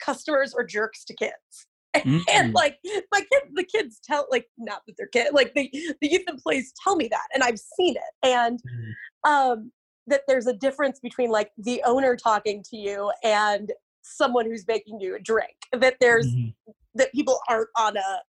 [0.00, 1.66] customers are jerks to kids.
[1.96, 2.18] Mm-hmm.
[2.30, 2.78] and like
[3.12, 5.70] my kids, the kids tell like not that they're kids, like the
[6.00, 9.30] the youth employees tell me that, and I've seen it, and mm-hmm.
[9.30, 9.72] um,
[10.06, 13.72] that there's a difference between like the owner talking to you and
[14.02, 15.54] someone who's making you a drink.
[15.72, 16.70] That there's mm-hmm.
[16.94, 18.22] that people aren't on a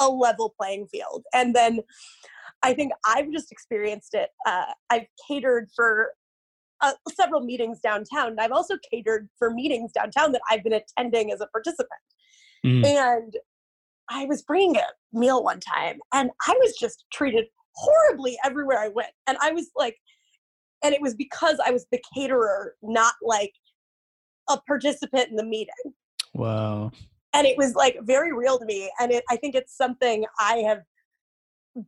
[0.00, 1.80] a level playing field, and then
[2.62, 4.30] I think I've just experienced it.
[4.46, 6.12] Uh, I've catered for
[6.80, 11.30] uh, several meetings downtown, and I've also catered for meetings downtown that I've been attending
[11.30, 11.90] as a participant.
[12.64, 12.84] Mm.
[12.84, 13.34] And
[14.08, 18.88] I was bringing a meal one time and I was just treated horribly everywhere I
[18.88, 19.12] went.
[19.26, 19.96] And I was like,
[20.82, 23.52] and it was because I was the caterer, not like
[24.48, 25.94] a participant in the meeting.
[26.34, 26.92] Wow.
[27.32, 28.90] And it was like very real to me.
[29.00, 30.82] And it, I think it's something I have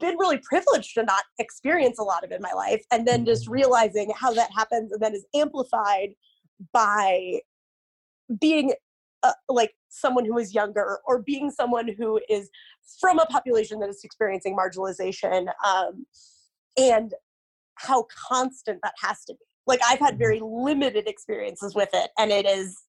[0.01, 2.85] been really privileged to not experience a lot of in my life.
[2.91, 3.53] And then just mm-hmm.
[3.53, 6.11] realizing how that happens and then is amplified
[6.73, 7.41] by
[8.41, 8.73] being
[9.23, 12.51] uh, like someone who is younger or being someone who is
[13.01, 16.07] from a population that is experiencing marginalization um,
[16.77, 17.15] and
[17.75, 20.65] how constant that has to be like i've had very mm-hmm.
[20.65, 22.85] limited experiences with it and it is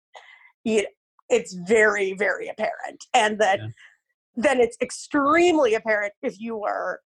[0.63, 0.87] you know,
[1.29, 3.67] it's very very apparent and that yeah.
[4.35, 7.01] then it's extremely apparent if you are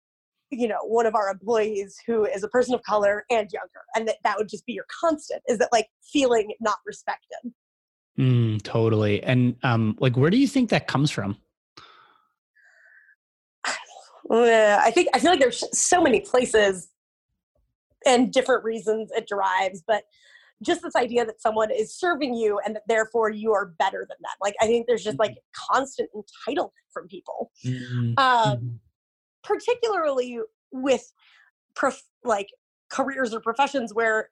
[0.50, 4.06] you know one of our employees who is a person of color and younger and
[4.06, 7.52] that that would just be your constant is that like feeling not respected
[8.18, 9.22] Mm, totally.
[9.22, 11.36] And um, like, where do you think that comes from?
[14.30, 16.88] I think I feel like there's so many places
[18.06, 20.04] and different reasons it derives, but
[20.62, 24.16] just this idea that someone is serving you and that therefore you are better than
[24.20, 24.30] them.
[24.40, 25.74] Like I think there's just like mm-hmm.
[25.74, 28.12] constant entitlement from people, mm-hmm.
[28.18, 28.68] um, mm-hmm.
[29.42, 30.38] particularly
[30.70, 31.12] with
[31.74, 32.48] prof- like
[32.90, 34.30] careers or professions where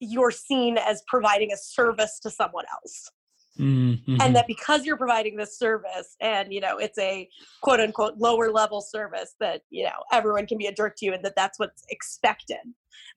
[0.00, 3.10] you're seen as providing a service to someone else.
[3.58, 4.20] Mm-hmm.
[4.20, 7.28] And that because you're providing this service and, you know, it's a
[7.62, 11.14] quote unquote lower level service that, you know, everyone can be a jerk to you
[11.14, 12.58] and that that's what's expected.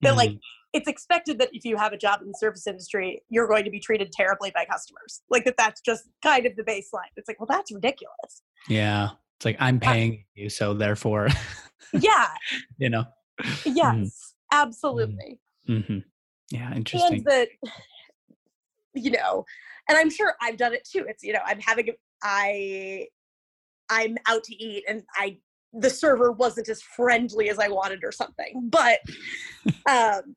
[0.00, 0.16] That, mm-hmm.
[0.16, 0.32] like,
[0.72, 3.70] it's expected that if you have a job in the service industry, you're going to
[3.70, 5.20] be treated terribly by customers.
[5.28, 7.10] Like, that that's just kind of the baseline.
[7.16, 8.42] It's like, well, that's ridiculous.
[8.68, 9.10] Yeah.
[9.36, 11.28] It's like, I'm paying uh, you, so therefore.
[11.92, 12.28] yeah.
[12.78, 13.04] You know?
[13.64, 14.06] Yes, mm-hmm.
[14.52, 15.38] absolutely.
[15.68, 15.98] Mm-hmm.
[16.50, 17.18] Yeah, interesting.
[17.18, 17.48] And that,
[18.94, 19.44] you know,
[19.88, 21.04] and I'm sure I've done it too.
[21.08, 21.90] It's, you know, I'm having,
[22.22, 23.06] I,
[23.88, 25.38] I'm out to eat and I,
[25.72, 28.98] the server wasn't as friendly as I wanted or something, but,
[29.88, 30.34] um,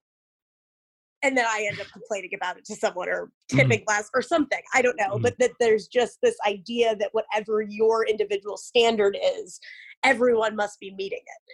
[1.24, 3.88] and then I end up complaining about it to someone or tipping mm.
[3.88, 4.60] less or something.
[4.74, 5.22] I don't know, mm.
[5.22, 9.60] but that there's just this idea that whatever your individual standard is,
[10.04, 11.54] everyone must be meeting it.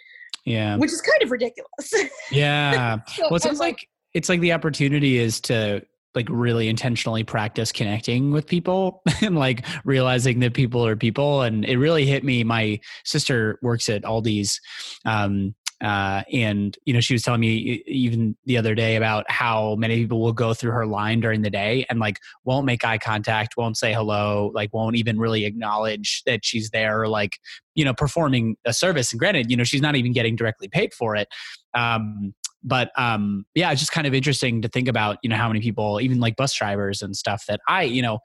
[0.49, 0.75] Yeah.
[0.77, 1.93] Which is kind of ridiculous.
[2.31, 2.97] Yeah.
[3.07, 5.81] so well, it sounds like, like it's like the opportunity is to
[6.15, 11.65] like really intentionally practice connecting with people and like realizing that people are people and
[11.65, 14.59] it really hit me my sister works at aldi's
[15.05, 19.75] um, uh, and you know she was telling me even the other day about how
[19.75, 22.97] many people will go through her line during the day and like won't make eye
[22.97, 27.39] contact won't say hello like won't even really acknowledge that she's there like
[27.75, 29.13] you know performing a service.
[29.13, 31.29] And granted you know she's not even getting directly paid for it
[31.75, 32.33] um,
[32.63, 35.61] but um, yeah, it's just kind of interesting to think about, you know, how many
[35.61, 38.19] people, even like bus drivers and stuff that I, you know,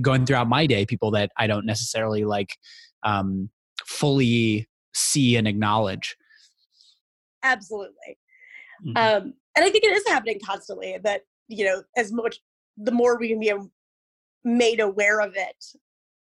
[0.00, 2.56] going throughout my day, people that I don't necessarily like
[3.02, 3.50] um,
[3.84, 6.16] fully see and acknowledge.
[7.42, 8.18] Absolutely.
[8.86, 8.96] Mm-hmm.
[8.96, 12.38] Um, and I think it is happening constantly that, you know, as much,
[12.76, 13.52] the more we can be
[14.44, 15.64] made aware of it,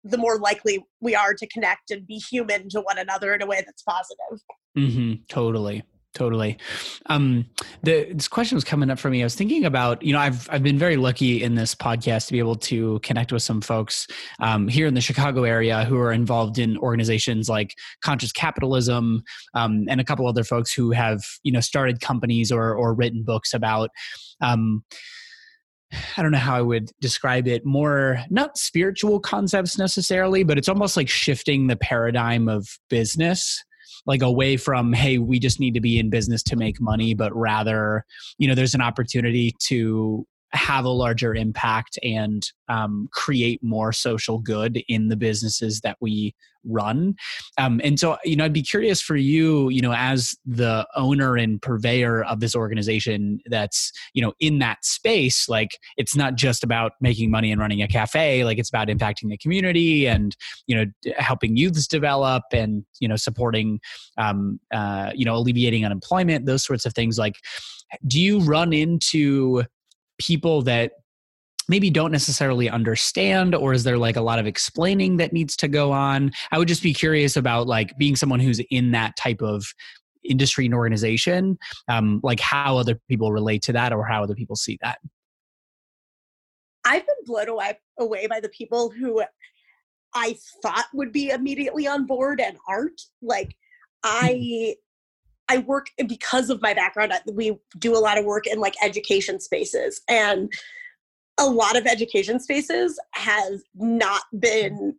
[0.03, 3.45] the more likely we are to connect and be human to one another in a
[3.45, 4.41] way that's positive.
[4.77, 5.83] Mm-hmm, totally
[6.13, 6.57] totally.
[7.07, 7.45] Um
[7.83, 9.21] the this question was coming up for me.
[9.21, 12.33] I was thinking about you know i've i've been very lucky in this podcast to
[12.33, 14.07] be able to connect with some folks
[14.39, 19.85] um, here in the chicago area who are involved in organizations like conscious capitalism um,
[19.89, 23.53] and a couple other folks who have you know started companies or or written books
[23.53, 23.89] about
[24.41, 24.83] um,
[26.17, 30.67] I don't know how I would describe it, more not spiritual concepts necessarily, but it's
[30.67, 33.63] almost like shifting the paradigm of business
[34.05, 37.33] like away from hey we just need to be in business to make money but
[37.35, 38.05] rather
[38.37, 44.39] you know there's an opportunity to have a larger impact and um, create more social
[44.39, 46.35] good in the businesses that we
[46.65, 47.15] run.
[47.57, 51.35] Um, and so, you know, I'd be curious for you, you know, as the owner
[51.35, 56.63] and purveyor of this organization that's, you know, in that space, like it's not just
[56.63, 60.37] about making money and running a cafe, like it's about impacting the community and,
[60.67, 60.85] you know,
[61.17, 63.79] helping youths develop and, you know, supporting,
[64.17, 67.17] um, uh, you know, alleviating unemployment, those sorts of things.
[67.17, 67.35] Like,
[68.07, 69.63] do you run into
[70.25, 70.93] people that
[71.69, 75.67] maybe don't necessarily understand or is there like a lot of explaining that needs to
[75.67, 76.31] go on?
[76.51, 79.65] I would just be curious about like being someone who's in that type of
[80.23, 81.57] industry and organization
[81.89, 84.99] um, like how other people relate to that or how other people see that.
[86.85, 89.23] I've been blown away, away by the people who
[90.15, 93.01] i thought would be immediately on board and aren't.
[93.21, 93.55] Like
[94.03, 94.75] i
[95.49, 97.13] I work because of my background.
[97.31, 100.51] We do a lot of work in like education spaces, and
[101.39, 104.95] a lot of education spaces have not been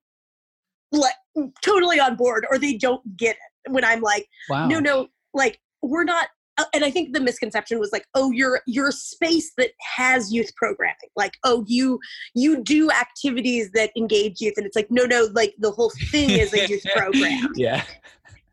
[0.92, 1.14] like
[1.62, 3.72] totally on board, or they don't get it.
[3.72, 4.66] When I'm like, wow.
[4.66, 6.28] no, no, like we're not.
[6.56, 10.32] Uh, and I think the misconception was like, oh, you're you're a space that has
[10.32, 10.94] youth programming.
[11.16, 11.98] Like, oh, you
[12.34, 16.30] you do activities that engage youth, and it's like, no, no, like the whole thing
[16.30, 17.52] is a youth program.
[17.56, 17.84] Yeah.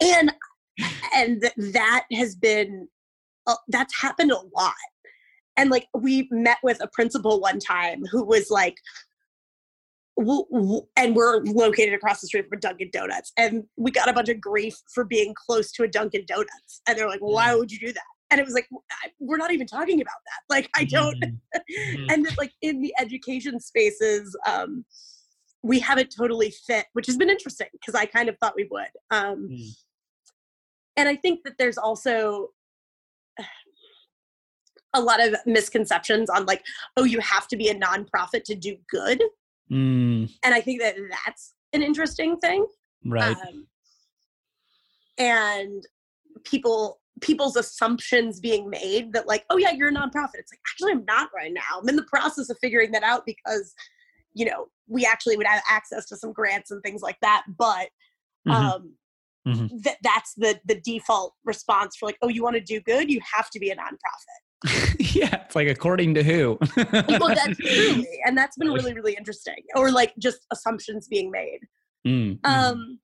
[0.01, 0.33] And
[1.15, 2.87] and that has been
[3.47, 4.73] uh, that's happened a lot
[5.57, 8.77] and like we met with a principal one time who was like
[10.17, 14.39] and we're located across the street from Dunkin' Donuts, and we got a bunch of
[14.39, 17.59] grief for being close to a Dunkin' Donuts, and they're like, well, "Why mm.
[17.59, 18.67] would you do that?" And it was like,
[19.19, 20.53] "We're not even talking about that.
[20.53, 21.17] Like, I don't."
[21.71, 22.09] Mm-hmm.
[22.09, 24.83] and then, like in the education spaces, um,
[25.63, 28.89] we haven't totally fit, which has been interesting because I kind of thought we would.
[29.09, 29.75] Um, mm
[30.97, 32.49] and i think that there's also
[34.93, 36.63] a lot of misconceptions on like
[36.97, 39.21] oh you have to be a nonprofit to do good
[39.71, 40.29] mm.
[40.43, 42.65] and i think that that's an interesting thing
[43.05, 43.67] right um,
[45.17, 45.83] and
[46.43, 50.91] people people's assumptions being made that like oh yeah you're a nonprofit it's like actually
[50.91, 53.73] i'm not right now i'm in the process of figuring that out because
[54.33, 57.89] you know we actually would have access to some grants and things like that but
[58.47, 58.51] mm-hmm.
[58.51, 58.93] um
[59.47, 59.77] mm-hmm.
[59.83, 63.19] that that's the the default response for like oh you want to do good you
[63.33, 68.37] have to be a nonprofit yeah it's like according to who well that's truly and
[68.37, 71.59] that's been really really interesting or like just assumptions being made
[72.07, 72.49] mm-hmm.
[72.49, 72.99] um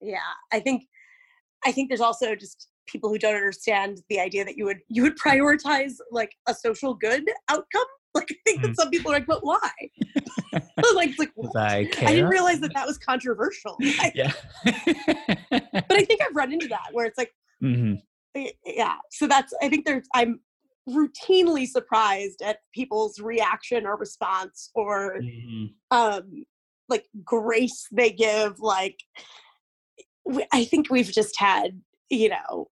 [0.00, 0.18] yeah
[0.52, 0.84] i think
[1.64, 5.02] i think there's also just people who don't understand the idea that you would you
[5.02, 7.82] would prioritize like a social good outcome
[8.16, 8.76] like I think that mm.
[8.76, 9.70] some people are like, but why?
[10.94, 13.76] like, like I, I, didn't realize that that was controversial.
[14.14, 14.32] yeah.
[14.64, 17.94] but I think I've run into that where it's like, mm-hmm.
[18.64, 18.96] yeah.
[19.10, 20.40] So that's I think there's I'm
[20.88, 25.66] routinely surprised at people's reaction or response or mm-hmm.
[25.90, 26.44] um
[26.88, 28.96] like grace they give like
[30.52, 32.68] I think we've just had you know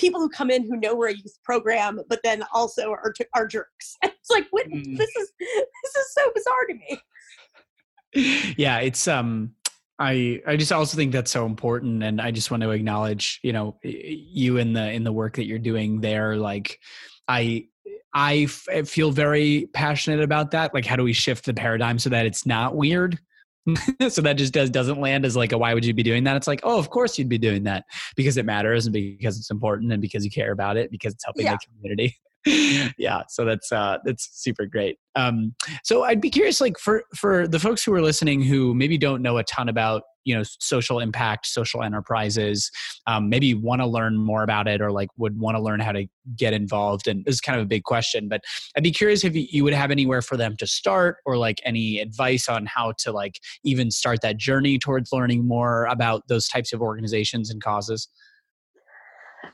[0.00, 3.46] people who come in who know we're a youth program, but then also are, are
[3.46, 3.96] jerks.
[4.02, 4.96] it's like, what, mm.
[4.96, 8.54] this is this is so bizarre to me.
[8.56, 9.52] Yeah, it's um,
[9.98, 13.52] I I just also think that's so important, and I just want to acknowledge you
[13.52, 16.36] know you in the in the work that you're doing there.
[16.36, 16.80] Like,
[17.28, 17.66] I
[18.12, 20.74] I f- feel very passionate about that.
[20.74, 23.18] Like, how do we shift the paradigm so that it's not weird?
[24.08, 26.36] so that just does doesn't land as like a why would you be doing that?
[26.36, 27.84] It's like, oh, of course you'd be doing that
[28.16, 31.24] because it matters and because it's important and because you care about it because it's
[31.24, 31.56] helping yeah.
[31.56, 32.16] the community.
[32.98, 34.98] yeah so that's uh that's super great.
[35.16, 38.96] Um so i'd be curious like for for the folks who are listening who maybe
[38.96, 42.70] don't know a ton about you know social impact social enterprises
[43.06, 45.92] um, maybe want to learn more about it or like would want to learn how
[45.92, 48.40] to get involved and this is kind of a big question but
[48.76, 51.98] i'd be curious if you would have anywhere for them to start or like any
[51.98, 56.72] advice on how to like even start that journey towards learning more about those types
[56.72, 58.08] of organizations and causes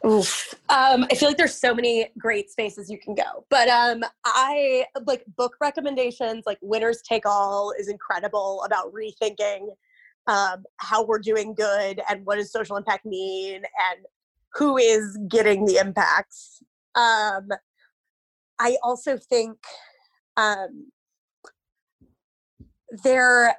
[0.07, 4.87] Um, I feel like there's so many great spaces you can go, but um, I
[5.05, 6.45] like book recommendations.
[6.47, 9.69] Like Winners Take All is incredible about rethinking
[10.29, 14.07] um, how we're doing good and what does social impact mean and
[14.55, 16.63] who is getting the impacts.
[16.95, 17.49] Um,
[18.61, 19.59] I also think
[20.37, 20.93] um,
[23.03, 23.57] there,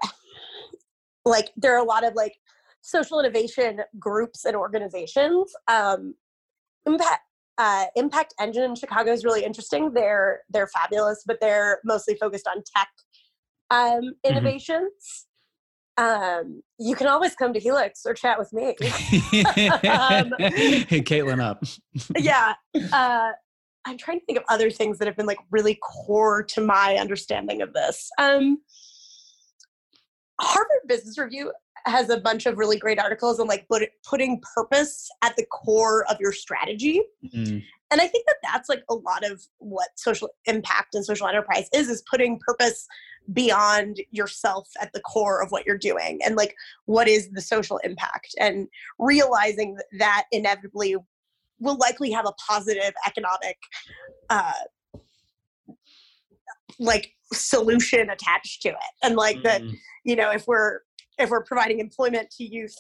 [1.26, 2.36] like, there are a lot of like
[2.82, 5.52] social innovation groups and organizations.
[5.68, 6.16] Um,
[6.88, 7.22] impact
[7.58, 9.92] uh, Impact Engine in Chicago is really interesting.
[9.94, 12.90] They're they're fabulous, but they're mostly focused on tech
[13.72, 14.08] um, mm-hmm.
[14.24, 14.92] innovations.
[14.92, 15.24] Mm-hmm.
[16.00, 18.68] Um, you can always come to Helix or chat with me.
[19.90, 21.64] um, hey, Caitlin, up.
[22.18, 22.54] yeah,
[22.94, 23.32] uh,
[23.86, 26.98] I'm trying to think of other things that have been like really core to my
[26.98, 28.12] understanding of this.
[28.20, 28.60] Um,
[30.40, 31.52] Harvard Business Review
[31.86, 36.06] has a bunch of really great articles on like put, putting purpose at the core
[36.10, 37.02] of your strategy.
[37.26, 37.60] Mm-hmm.
[37.90, 41.70] And I think that that's like a lot of what social impact and social enterprise
[41.74, 42.86] is is putting purpose
[43.34, 46.56] beyond yourself at the core of what you're doing and like
[46.86, 48.68] what is the social impact and
[49.00, 50.96] realizing that inevitably
[51.60, 53.58] will likely have a positive economic
[54.30, 54.54] uh
[56.80, 59.44] like solution attached to it and like mm.
[59.44, 59.62] that
[60.06, 60.80] you know if we're
[61.18, 62.76] if we're providing employment to youth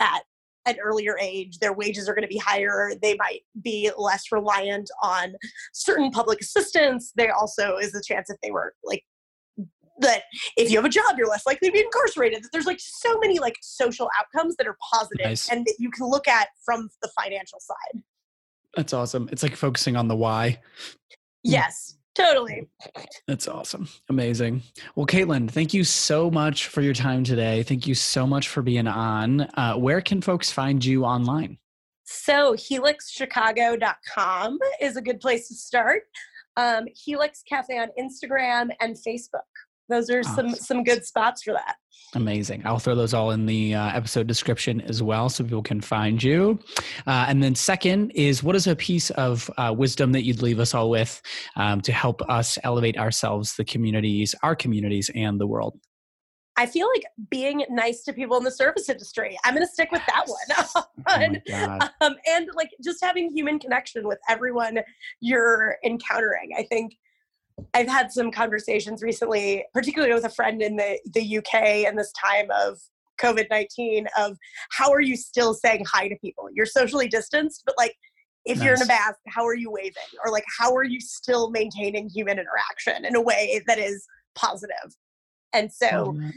[0.00, 0.22] at
[0.66, 4.90] an earlier age their wages are going to be higher they might be less reliant
[5.02, 5.34] on
[5.72, 9.02] certain public assistance there also is a chance if they were like
[9.98, 10.24] that
[10.56, 13.38] if you have a job you're less likely to be incarcerated there's like so many
[13.38, 15.48] like social outcomes that are positive nice.
[15.50, 18.02] and that you can look at from the financial side.
[18.76, 20.50] That's awesome it's like focusing on the why.
[20.50, 21.14] Hmm.
[21.44, 22.66] Yes Totally.
[23.28, 23.86] That's awesome.
[24.08, 24.62] Amazing.
[24.94, 27.62] Well, Caitlin, thank you so much for your time today.
[27.62, 29.42] Thank you so much for being on.
[29.42, 31.58] Uh, where can folks find you online?
[32.04, 36.04] So, helixchicago.com is a good place to start.
[36.56, 39.40] Um, Helix Cafe on Instagram and Facebook
[39.88, 41.76] those are some some good spots for that
[42.14, 45.80] amazing i'll throw those all in the uh, episode description as well so people can
[45.80, 46.58] find you
[47.06, 50.60] uh, and then second is what is a piece of uh, wisdom that you'd leave
[50.60, 51.20] us all with
[51.56, 55.78] um, to help us elevate ourselves the communities our communities and the world
[56.58, 59.36] I feel like being nice to people in the service industry.
[59.44, 60.84] I'm going to stick with that one.
[61.20, 64.78] and, oh um, and like just having human connection with everyone
[65.20, 66.52] you're encountering.
[66.56, 66.96] I think
[67.74, 72.12] I've had some conversations recently, particularly with a friend in the, the UK and this
[72.12, 72.78] time of
[73.20, 74.36] COVID 19 of
[74.70, 76.48] how are you still saying hi to people?
[76.52, 77.94] You're socially distanced, but like
[78.44, 78.64] if nice.
[78.64, 79.94] you're in a mask, how are you waving?
[80.24, 84.94] Or like how are you still maintaining human interaction in a way that is positive?
[85.52, 86.30] And so oh,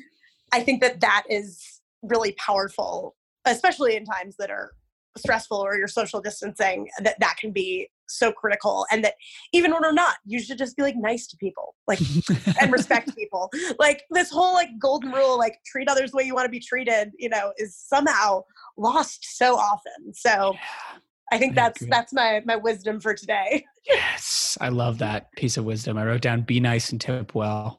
[0.54, 3.16] I think that that is really powerful,
[3.46, 4.72] especially in times that are
[5.20, 9.14] stressful or you're social distancing, that that can be so critical and that
[9.54, 12.00] even when we're not you should just be like nice to people like
[12.62, 13.50] and respect people.
[13.78, 16.60] Like this whole like golden rule like treat others the way you want to be
[16.60, 18.44] treated you know is somehow
[18.78, 20.14] lost so often.
[20.14, 21.00] So yeah,
[21.32, 23.66] i think that's that's my my wisdom for today.
[23.86, 24.58] Yes.
[24.62, 25.98] I love that piece of wisdom.
[25.98, 27.79] I wrote down be nice and tip well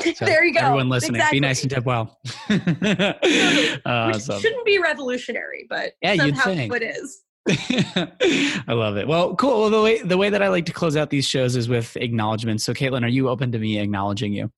[0.16, 0.60] so there you go.
[0.60, 1.36] Everyone listening, exactly.
[1.36, 2.18] be nice and tip well.
[2.50, 2.56] uh,
[4.12, 7.22] Which shouldn't be revolutionary, but yeah, somehow it is.
[7.48, 9.08] I love it.
[9.08, 9.60] Well, cool.
[9.60, 11.96] Well, the way the way that I like to close out these shows is with
[11.96, 12.64] acknowledgments.
[12.64, 14.52] So, Caitlin, are you open to me acknowledging you?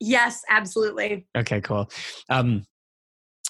[0.00, 1.26] Yes, absolutely.
[1.36, 1.88] Okay, cool.
[2.28, 2.66] Um,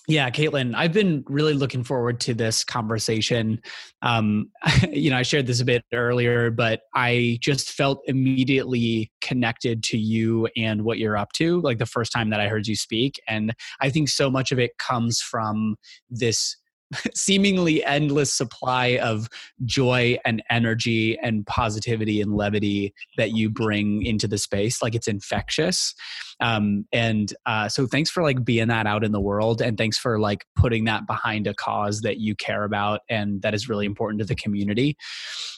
[0.06, 3.60] yeah, Caitlin, I've been really looking forward to this conversation.
[4.02, 4.50] Um,
[4.90, 9.98] you know, I shared this a bit earlier, but I just felt immediately connected to
[9.98, 13.20] you and what you're up to, like the first time that I heard you speak.
[13.26, 15.76] And I think so much of it comes from
[16.10, 16.56] this
[17.14, 19.28] seemingly endless supply of
[19.64, 25.08] joy and energy and positivity and levity that you bring into the space like it's
[25.08, 25.94] infectious
[26.40, 29.98] um, and uh, so thanks for like being that out in the world and thanks
[29.98, 33.86] for like putting that behind a cause that you care about and that is really
[33.86, 34.96] important to the community.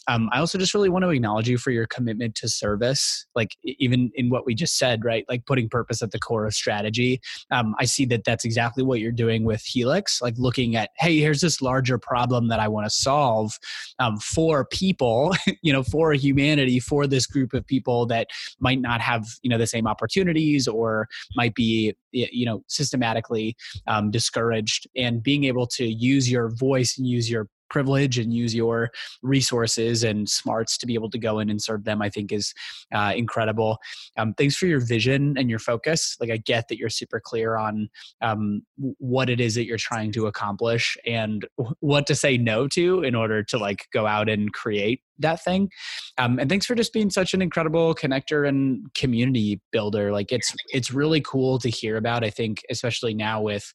[0.09, 3.57] Um, i also just really want to acknowledge you for your commitment to service like
[3.64, 5.24] even in what we just said right?
[5.29, 7.20] Like putting purpose at the core of strategy.
[7.51, 11.18] Um, i see that that's exactly what you're doing with helix like looking at hey
[11.18, 13.59] here's this larger problem that i want to solve
[13.99, 18.29] um, for people you know for humanity for this group of people that
[18.61, 23.57] might not have you know the same opportunities or might be you know systematically
[23.87, 24.87] um, discouraged.
[24.97, 28.90] And being able to use your voice and use your privilege and use your
[29.22, 32.54] resources and smarts to be able to go in and serve them i think is
[32.94, 33.78] uh, incredible.
[34.16, 36.16] Um, thanks for your vision and your focus.
[36.20, 37.88] Like i get that you're super clear on
[38.20, 38.62] um,
[38.98, 41.46] what it is that you're trying to accomplish and
[41.80, 45.70] what to say no to in order to like go out and create that thing.
[46.18, 50.12] Um, and thanks for just being such an incredible connector and community builder.
[50.12, 53.72] Like it's it's really cool to hear about i think especially now with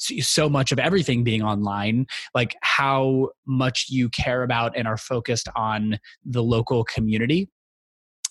[0.00, 5.48] so much of everything being online like how much you care about and are focused
[5.54, 7.48] on the local community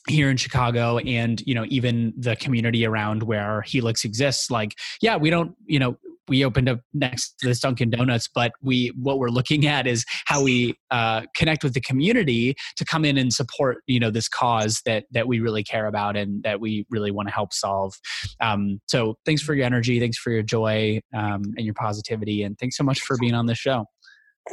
[0.10, 5.16] here in Chicago and you know even the community around where Helix exists like yeah
[5.16, 5.98] we don't you know
[6.30, 10.06] we opened up next to this Dunkin' Donuts, but we what we're looking at is
[10.26, 14.30] how we uh, connect with the community to come in and support you know this
[14.30, 17.96] cause that that we really care about and that we really want to help solve.
[18.40, 22.58] Um, so thanks for your energy, thanks for your joy um, and your positivity, and
[22.60, 23.86] thanks so much for being on this show.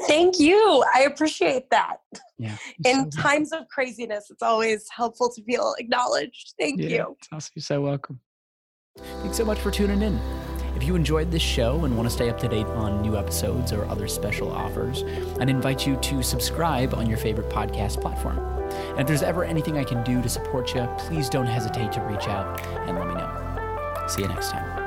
[0.07, 0.84] Thank you.
[0.95, 1.99] I appreciate that.
[2.39, 2.57] Yeah.
[2.84, 6.55] In so, times of craziness, it's always helpful to feel acknowledged.
[6.59, 7.16] Thank yeah, you.
[7.32, 7.53] Awesome.
[7.55, 8.20] You're so welcome.
[9.22, 10.18] Thanks so much for tuning in.
[10.76, 13.72] If you enjoyed this show and want to stay up to date on new episodes
[13.72, 15.05] or other special offers,
[15.41, 18.39] I'd invite you to subscribe on your favorite podcast platform.
[18.91, 22.03] And if there's ever anything I can do to support you, please don't hesitate to
[22.03, 24.07] reach out and let me know.
[24.07, 24.86] See you next time.